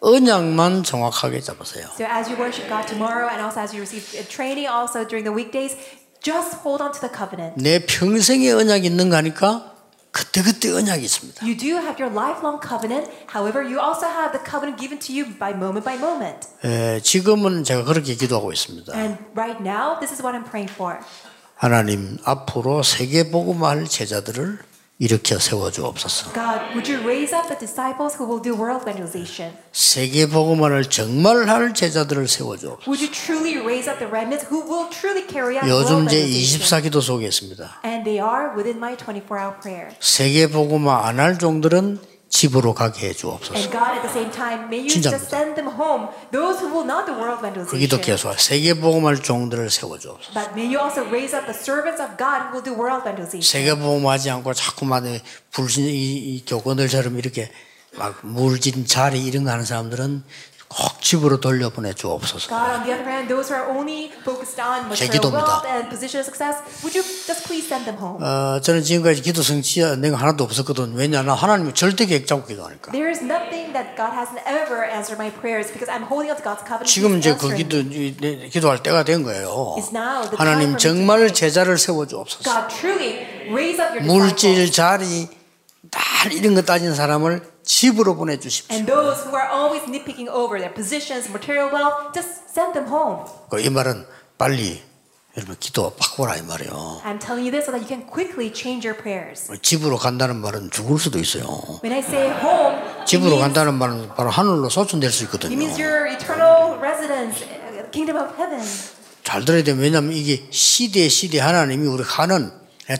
언약만 0.00 0.82
정확하게 0.82 1.40
잡으세요. 1.40 1.86
So 1.94 2.06
as 2.06 2.28
you 2.28 2.36
worship 2.38 2.68
God 2.68 2.86
tomorrow 2.88 3.28
and 3.28 3.42
also 3.42 3.60
as 3.60 3.74
you 3.74 3.82
receive 3.82 4.02
uh, 4.18 4.26
training 4.28 4.66
also 4.66 5.06
during 5.06 5.24
the 5.24 5.34
weekdays, 5.34 5.76
just 6.22 6.58
hold 6.62 6.82
on 6.82 6.92
to 6.92 7.00
the 7.00 7.10
covenant. 7.10 7.54
내 7.62 7.84
평생의 7.86 8.52
언약이 8.52 8.86
있는가 8.86 9.18
하니까 9.18 9.71
그때그때 10.12 10.70
언약이 10.70 11.02
있습니다. 11.04 11.44
You 11.44 11.56
do 11.56 11.76
have 11.80 11.96
your 11.98 12.12
lifelong 12.12 12.60
covenant. 12.60 13.10
However, 13.32 13.64
you 13.64 13.80
also 13.80 14.06
have 14.06 14.32
the 14.36 14.44
covenant 14.44 14.78
given 14.78 15.00
to 15.00 15.10
you 15.12 15.24
by 15.38 15.52
moment 15.52 15.84
by 15.84 15.96
moment. 15.96 16.48
에, 16.64 17.00
지금은 17.00 17.64
제가 17.64 17.84
그렇게 17.84 18.14
기도하고 18.14 18.52
있습니다. 18.52 18.92
And 18.94 19.16
right 19.34 19.58
now, 19.64 19.98
this 19.98 20.12
is 20.12 20.20
what 20.22 20.36
I'm 20.36 20.44
praying 20.44 20.70
for. 20.72 21.00
하나님 21.56 22.18
앞으로 22.24 22.82
세계 22.82 23.30
복음할 23.30 23.86
제자들을 23.88 24.58
일으켜 25.02 25.36
세워 25.40 25.68
주옵소서. 25.72 26.32
God, 26.32 26.62
would 26.78 26.86
you 26.86 27.02
raise 27.02 27.34
up 27.34 27.48
the 27.50 27.58
disciples 27.58 28.14
who 28.14 28.22
will 28.22 28.38
do 28.40 28.54
world 28.54 28.86
evangelization? 28.86 29.50
세계 29.72 30.26
복음을 30.26 30.84
정말 30.84 31.48
할 31.48 31.74
제자들을 31.74 32.28
세워 32.28 32.56
주옵소서. 32.56 32.86
Would 32.86 33.02
you 33.02 33.10
truly 33.10 33.58
raise 33.58 33.90
up 33.90 33.98
the 33.98 34.06
remnants 34.06 34.46
who 34.46 34.62
will 34.62 34.86
truly 34.94 35.26
carry 35.26 35.58
out 35.58 35.66
world 35.66 35.74
요즘 35.74 36.06
제 36.06 36.22
evangelization? 36.22 36.62
24기도 36.62 37.00
속에 37.02 37.26
있습니다. 37.26 37.82
And 37.84 38.04
they 38.06 38.22
are 38.22 38.54
within 38.54 38.78
my 38.78 38.94
24-hour 38.94 39.58
prayer. 39.58 39.90
세계 39.98 40.46
복음화 40.46 41.08
안 41.08 41.18
할 41.18 41.36
종들은 41.36 41.98
집으로 42.32 42.72
가게 42.72 43.08
해 43.10 43.12
주옵소서. 43.12 43.54
And 43.54 43.70
God, 43.70 43.92
at 43.92 44.00
the 44.00 44.08
same 44.08 44.32
time, 44.32 44.64
may 44.72 44.80
you 44.80 44.88
진짜입니다. 44.88 45.20
just 45.20 45.28
send 45.28 45.52
them 45.54 45.68
home. 45.68 46.08
Those 46.32 46.64
who 46.64 46.72
will 46.72 46.88
not 46.88 47.04
do 47.04 47.12
world 47.12 47.44
거기도 47.44 48.00
evangelization. 48.00 48.00
계속 48.00 48.32
세계 48.40 48.72
복음할 48.72 49.20
종들을 49.22 49.68
세워 49.68 49.98
주옵소서. 50.00 50.32
But 50.32 50.56
may 50.56 50.64
you 50.64 50.80
also 50.80 51.04
raise 51.12 51.36
up 51.36 51.44
the 51.44 51.52
servants 51.52 52.00
of 52.00 52.16
God 52.16 52.48
who 52.48 52.56
will 52.56 52.64
do 52.64 52.72
world 52.72 53.04
evangelization. 53.04 53.44
세계 53.44 53.76
복음하지 53.76 54.30
않고 54.32 54.54
자꾸만 54.54 55.04
불신 55.52 55.84
이, 55.84 55.92
이 55.92 56.44
교권들처럼 56.48 57.18
이렇게 57.18 57.52
막 58.00 58.18
물진 58.24 58.86
자리 58.86 59.20
이런 59.22 59.44
거 59.44 59.50
하는 59.52 59.66
사람들은 59.66 60.24
꼭 60.72 61.00
집으로 61.02 61.38
돌려보내 61.40 61.92
주옵소서. 61.94 62.48
God, 62.48 62.70
on 62.72 62.82
the 62.84 62.92
other 62.96 63.04
hand, 63.04 63.28
those 63.28 63.52
who 63.52 63.56
are 63.60 63.68
only 63.76 64.08
focused 64.24 64.56
on 64.60 64.88
제 64.96 65.04
material 65.04 65.28
wealth 65.32 65.66
and 65.68 65.88
position 65.92 66.20
of 66.20 66.26
success, 66.26 66.64
would 66.82 66.96
you 66.96 67.04
just 67.04 67.44
please 67.44 67.68
send 67.68 67.84
them 67.84 68.00
home? 68.00 68.22
어, 68.24 68.60
저는 68.60 68.82
지금까지 68.82 69.20
기도 69.22 69.42
성취가 69.42 69.96
내가 69.96 70.16
하나도 70.16 70.44
없었거든. 70.44 70.94
왜냐하면 70.96 71.36
하나님 71.36 71.72
절대 71.74 72.06
계획 72.06 72.26
잡고 72.26 72.46
기도하니까. 72.48 72.92
There 72.92 73.10
is 73.12 73.20
nothing 73.22 73.72
that 73.76 73.92
God 74.00 74.16
hasn't 74.16 74.40
ever 74.48 74.80
answered 74.88 75.20
my 75.20 75.28
prayers 75.28 75.68
because 75.68 75.92
I'm 75.92 76.08
holding 76.08 76.32
on 76.32 76.40
to 76.40 76.44
God's 76.44 76.64
covenant. 76.64 76.88
지금 76.88 77.18
이제 77.18 77.36
그 77.36 77.52
기도 77.54 77.78
이- 77.84 78.16
네, 78.18 78.48
기도할 78.48 78.82
때가 78.82 79.04
된 79.04 79.22
거예요. 79.22 79.76
It's 79.76 79.92
now 79.92 80.24
the 80.24 80.36
하나님 80.40 80.78
정말. 80.78 81.32
제자를 81.32 81.76
세워 81.78 82.06
주옵소서. 82.06 82.42
God, 82.48 82.68
truly 82.74 83.20
raise 83.52 83.76
up 83.80 83.92
your 83.92 84.02
물질, 84.06 84.54
disciples. 84.66 84.72
자리, 84.72 85.28
다 85.90 86.00
이런 86.30 86.54
거 86.54 86.62
따진 86.62 86.94
사람을 86.94 87.42
집으로 87.64 88.16
보내 88.16 88.38
주십시오. 88.38 88.74
And 88.74 88.90
those 88.90 89.22
who 89.26 89.34
are 89.36 89.48
always 89.50 89.84
nitpicking 89.88 90.28
over 90.30 90.58
their 90.58 90.72
positions, 90.74 91.28
material 91.30 91.70
wealth, 91.72 92.12
just 92.14 92.48
send 92.50 92.74
them 92.74 92.88
home. 92.88 93.24
그이 93.50 93.70
말은 93.70 94.04
빨리 94.38 94.82
여러분 95.36 95.56
기도 95.58 95.90
바꾸라 95.96 96.36
이 96.36 96.42
말이에요. 96.42 97.00
I'm 97.04 97.18
telling 97.18 97.46
you 97.46 97.50
this 97.50 97.64
so 97.64 97.72
that 97.72 97.80
you 97.80 97.88
can 97.88 98.04
quickly 98.06 98.52
change 98.52 98.86
your 98.86 99.00
prayers. 99.00 99.48
집으로 99.62 99.96
간다는 99.96 100.36
말은 100.36 100.70
죽을 100.70 100.98
수도 100.98 101.18
있어요. 101.18 101.80
When 101.82 101.92
I 101.92 102.00
say 102.00 102.28
home, 102.28 102.76
it 103.00 103.06
집으로 103.06 103.36
means, 103.36 103.42
간다는 103.42 103.74
말은 103.74 104.08
바로 104.14 104.28
하늘로 104.30 104.68
소천될 104.68 105.10
수 105.10 105.24
있거든요. 105.24 105.56
means 105.56 105.80
your 105.80 106.06
eternal 106.12 106.76
residence, 106.80 107.40
uh, 107.44 107.88
kingdom 107.92 108.20
of 108.20 108.34
heaven. 108.36 108.60
잘 109.24 109.44
들어야 109.44 109.62
돼요. 109.62 109.76
왜냐하면 109.78 110.12
이게 110.12 110.44
시대 110.50 111.08
시대 111.08 111.38
하나님이 111.40 111.86
우리 111.86 112.02
가는 112.04 112.50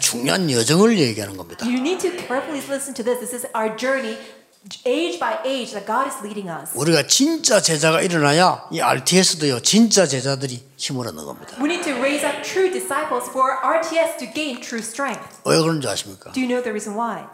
중요한 0.00 0.50
여정을 0.50 0.96
얘기하는 0.98 1.36
겁니다. 1.36 1.66
You 1.66 1.76
need 1.80 1.98
to 2.00 2.10
carefully 2.16 2.64
listen 2.64 2.94
to 2.94 3.04
this. 3.04 3.20
This 3.20 3.34
is 3.34 3.46
our 3.54 3.76
journey, 3.76 4.16
age 4.86 5.18
by 5.18 5.38
age, 5.44 5.72
that 5.72 5.86
God 5.86 6.06
is 6.08 6.16
leading 6.22 6.48
us. 6.48 6.70
우리가 6.74 7.06
진짜 7.06 7.60
제자가 7.60 8.00
일어나야 8.02 8.68
이 8.70 8.80
RTS도요. 8.80 9.60
진짜 9.60 10.06
제자들이 10.06 10.62
힘을 10.76 11.06
얻는 11.08 11.24
겁니다. 11.24 11.56
We 11.58 11.66
need 11.70 11.84
to 11.84 11.94
raise 11.98 12.24
up 12.24 12.42
true 12.42 12.70
disciples 12.70 13.28
for 13.30 13.58
RTS 13.62 14.18
to 14.18 14.26
gain 14.32 14.60
true 14.60 14.80
strength. 14.82 15.42
왜 15.44 15.58
그런 15.58 15.80
줄 15.80 15.90
아십니까? 15.90 16.32
Do 16.32 16.40
you 16.40 16.48
know 16.48 16.62
the 16.62 16.70
reason 16.70 16.96
why? 16.96 17.26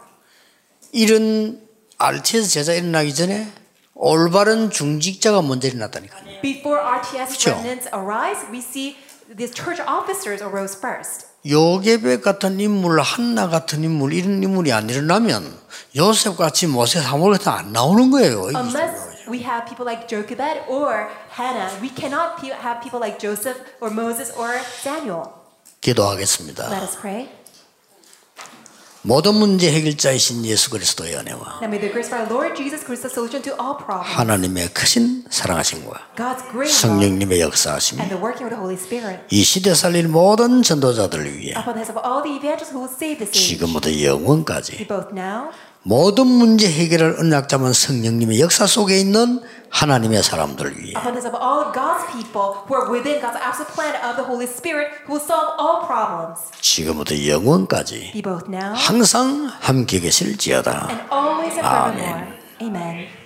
이런 0.91 1.61
RTS 1.97 2.49
제자 2.49 2.73
일어나기 2.73 3.13
전에 3.13 3.47
올바른 3.93 4.71
중직자가 4.71 5.41
먼저 5.41 5.67
일어났다니까요. 5.67 6.41
Before 6.41 6.79
RTS 6.79 7.33
그쵸. 7.37 7.51
remnants 7.51 7.89
arise, 7.93 8.47
we 8.51 8.59
see 8.59 8.95
the 9.29 9.51
church 9.51 9.79
officers 9.85 10.41
arose 10.41 10.75
first. 10.75 11.28
요게벳 11.45 12.21
같은 12.21 12.59
인물, 12.59 12.99
한나 12.99 13.47
같은 13.47 13.83
인물, 13.83 14.13
이런 14.13 14.43
인물이 14.43 14.73
안 14.73 14.89
일어나면 14.89 15.57
요셉 15.95 16.37
같이 16.37 16.67
모세, 16.67 17.01
사무엘 17.01 17.37
같은 17.37 17.51
안 17.51 17.71
나오는 17.71 18.11
거예요. 18.11 18.49
Unless 18.55 19.29
we 19.29 19.39
have 19.43 19.65
people 19.65 19.85
like 19.87 20.07
Jochebed 20.07 20.63
or 20.67 21.07
Hannah, 21.37 21.71
we 21.81 21.89
cannot 21.89 22.43
have 22.43 22.81
people 22.81 22.99
like 22.99 23.19
Joseph 23.19 23.57
or 23.79 23.91
Moses 23.93 24.33
or 24.37 24.59
Samuel. 24.83 25.31
기도하겠습니다. 25.81 26.69
Let 26.69 26.83
us 26.83 26.97
pray. 26.99 27.29
모든 29.01 29.35
문제 29.35 29.71
해결자이신 29.71 30.45
예수 30.45 30.69
그리스도의 30.69 31.15
은혜와 31.15 31.59
Now 31.61 31.67
may 31.67 31.79
the 31.79 31.89
grace 31.91 32.11
of 32.11 32.19
our 32.19 32.27
Lord 32.27 32.55
Jesus 32.57 32.83
Christ 32.83 33.07
the 33.07 33.11
solution 33.11 33.41
to 33.43 33.53
all 33.55 33.77
problems. 33.79 34.11
하나님의 34.11 34.69
크신 34.73 35.23
사랑하심과 35.29 36.11
성령님의 36.67 37.39
역사하심이 37.39 38.01
and 38.01 38.11
the 38.13 38.19
working 38.21 38.43
of 38.43 38.51
the 38.51 38.59
Holy 38.59 38.75
Spirit. 38.75 39.23
이 39.31 39.41
시대 39.43 39.73
살릴 39.73 40.09
모든 40.09 40.61
전도자들을 40.61 41.39
위해 41.39 41.55
Upon 41.55 41.79
the 41.79 41.85
heads 41.87 41.91
of 41.95 41.99
all 42.03 42.19
the 42.21 42.35
evangelists 42.35 42.75
who 42.75 42.83
will 42.83 42.91
save 42.91 43.23
this 43.23 43.31
age. 43.31 43.55
지금부터 43.55 43.87
영원까지 44.03 44.85
모든 45.83 46.27
문제 46.27 46.69
해결을 46.69 47.17
언약 47.19 47.47
잡은 47.49 47.71
성령님의 47.73 48.39
역사 48.41 48.67
속에 48.67 48.99
있는 48.99 49.41
하나님의 49.71 50.23
사람들 50.23 50.77
위해 50.79 50.93
upon 50.97 51.13
the 51.13 51.21
heads 51.21 51.27
of 51.27 51.35
all 51.37 51.61
of 51.63 51.73
God's 51.73 52.05
people 52.11 52.57
who 52.67 52.73
are 52.75 52.89
within 52.91 53.21
God's 53.21 53.37
absolute 53.39 53.71
plan 53.73 53.95
of 54.03 54.17
the 54.17 54.25
Holy 54.25 54.45
Spirit 54.47 54.89
who 55.07 55.13
will 55.15 55.23
solve 55.23 55.55
all 55.59 55.85
problems. 55.85 56.51
지금부터 56.61 57.15
영원까지 57.15 58.11
Be 58.13 58.21
both 58.21 58.49
now 58.49 58.73
항상 58.75 59.49
함께 59.61 59.99
계실지어다. 59.99 60.87
and 60.89 61.01
always 61.13 61.55
and 61.57 61.65
Amen. 61.65 61.95
forevermore. 61.95 62.39
Amen. 62.61 63.18